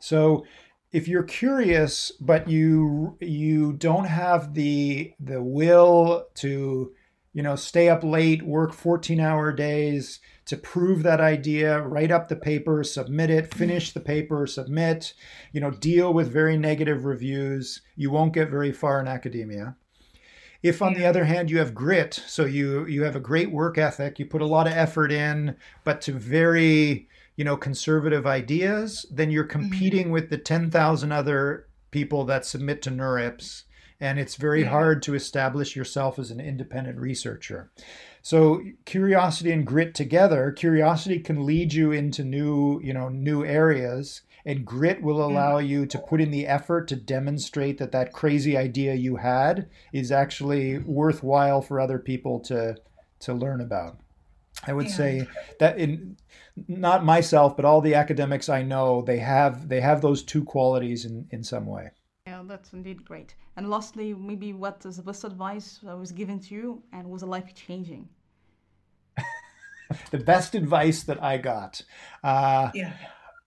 [0.01, 0.45] So
[0.91, 6.96] if you're curious but you you don't have the the will to
[7.37, 12.29] you know stay up late work 14 hour days to prove that idea, write up
[12.29, 15.13] the paper, submit it, finish the paper, submit,
[15.53, 17.83] you know, deal with very negative reviews.
[17.95, 19.77] You won't get very far in academia.
[20.63, 23.77] If on the other hand you have grit, so you you have a great work
[23.77, 27.07] ethic, you put a lot of effort in, but to very,
[27.37, 29.61] you know, conservative ideas, then you're mm-hmm.
[29.61, 33.65] competing with the 10,000 other people that submit to NeurIPS
[34.01, 37.71] and it's very hard to establish yourself as an independent researcher.
[38.23, 44.23] So curiosity and grit together, curiosity can lead you into new, you know, new areas
[44.47, 48.57] and grit will allow you to put in the effort to demonstrate that that crazy
[48.57, 52.77] idea you had is actually worthwhile for other people to
[53.19, 53.99] to learn about.
[54.67, 54.93] I would yeah.
[54.93, 55.27] say
[55.59, 56.17] that in
[56.69, 61.05] not myself, but all the academics I know, they have they have those two qualities
[61.05, 61.91] in in some way.
[62.47, 63.35] Yeah, that's indeed great.
[63.57, 67.23] And lastly, maybe what is the best advice that was given to you and was
[67.23, 68.09] life changing?
[70.11, 71.83] the best advice that I got.
[72.23, 72.93] Uh, yeah.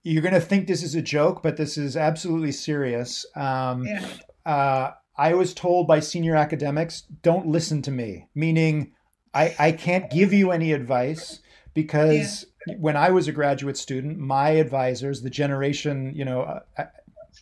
[0.02, 3.26] You're going to think this is a joke, but this is absolutely serious.
[3.36, 4.06] Um, yeah.
[4.46, 8.92] Uh, I was told by senior academics, don't listen to me, meaning
[9.34, 11.40] I, I can't give you any advice
[11.74, 12.76] because yeah.
[12.78, 16.84] when I was a graduate student, my advisors, the generation, you know, uh,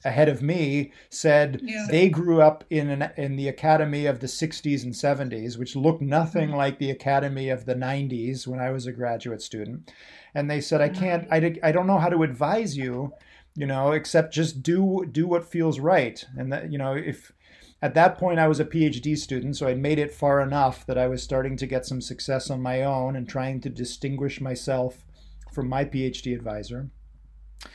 [0.05, 1.87] ahead of me said yeah.
[1.91, 6.03] they grew up in an, in the academy of the 60s and 70s which looked
[6.03, 6.57] nothing mm-hmm.
[6.57, 9.93] like the academy of the 90s when I was a graduate student
[10.35, 11.01] and they said I mm-hmm.
[11.01, 13.13] can't I, I don't know how to advise you
[13.55, 17.33] you know except just do do what feels right and that you know if
[17.81, 20.99] at that point I was a PhD student so I made it far enough that
[20.99, 25.05] I was starting to get some success on my own and trying to distinguish myself
[25.53, 26.91] from my PhD advisor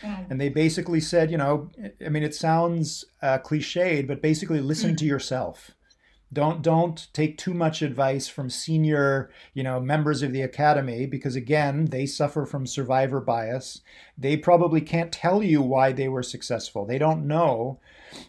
[0.01, 0.31] Mm.
[0.31, 1.69] And they basically said, you know,
[2.05, 4.97] I mean, it sounds uh, cliched, but basically listen mm.
[4.97, 5.71] to yourself.
[6.31, 11.35] Don't don't take too much advice from senior, you know, members of the academy because
[11.35, 13.81] again, they suffer from survivor bias.
[14.17, 16.87] They probably can't tell you why they were successful.
[16.87, 17.79] They don't know.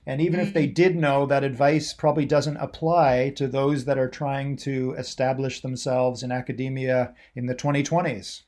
[0.07, 0.74] And even if they mm.
[0.74, 6.22] did know, that advice probably doesn't apply to those that are trying to establish themselves
[6.22, 8.42] in academia in the 2020s.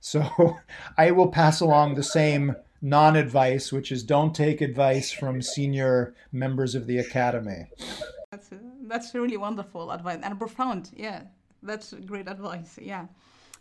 [0.00, 0.58] So
[0.98, 6.14] I will pass along the same non advice, which is don't take advice from senior
[6.32, 7.66] members of the academy.
[8.30, 8.50] That's,
[8.82, 10.90] that's really wonderful advice and profound.
[10.96, 11.22] Yeah,
[11.62, 12.78] that's great advice.
[12.80, 13.06] Yeah.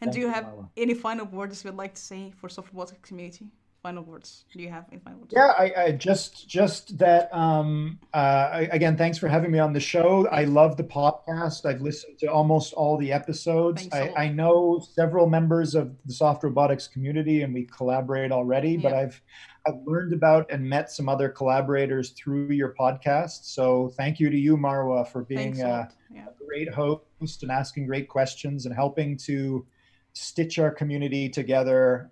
[0.01, 2.71] And Thank do you have you, any final words you'd like to say for soft
[2.73, 3.47] robotics community?
[3.81, 4.45] Final words.
[4.53, 5.33] Do you have in final words?
[5.35, 9.79] Yeah i, I just just that um uh again thanks for having me on the
[9.79, 10.27] show.
[10.27, 11.65] I love the podcast.
[11.65, 13.87] I've listened to almost all the episodes.
[13.91, 18.79] I, I know several members of the soft robotics community and we collaborate already yeah.
[18.81, 19.21] but i've
[19.67, 23.43] I've learned about and met some other collaborators through your podcast.
[23.43, 26.25] So thank you to you, Marwa, for being a, yeah.
[26.27, 29.65] a great host and asking great questions and helping to
[30.13, 32.09] stitch our community together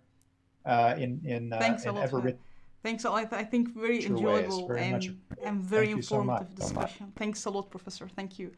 [0.68, 2.10] uh, in in, uh, Thanks in a lot.
[2.84, 3.34] Thanks a lot.
[3.34, 8.08] I think very enjoyable very and, and very informative so Thanks a lot, Professor.
[8.08, 8.52] Thank you.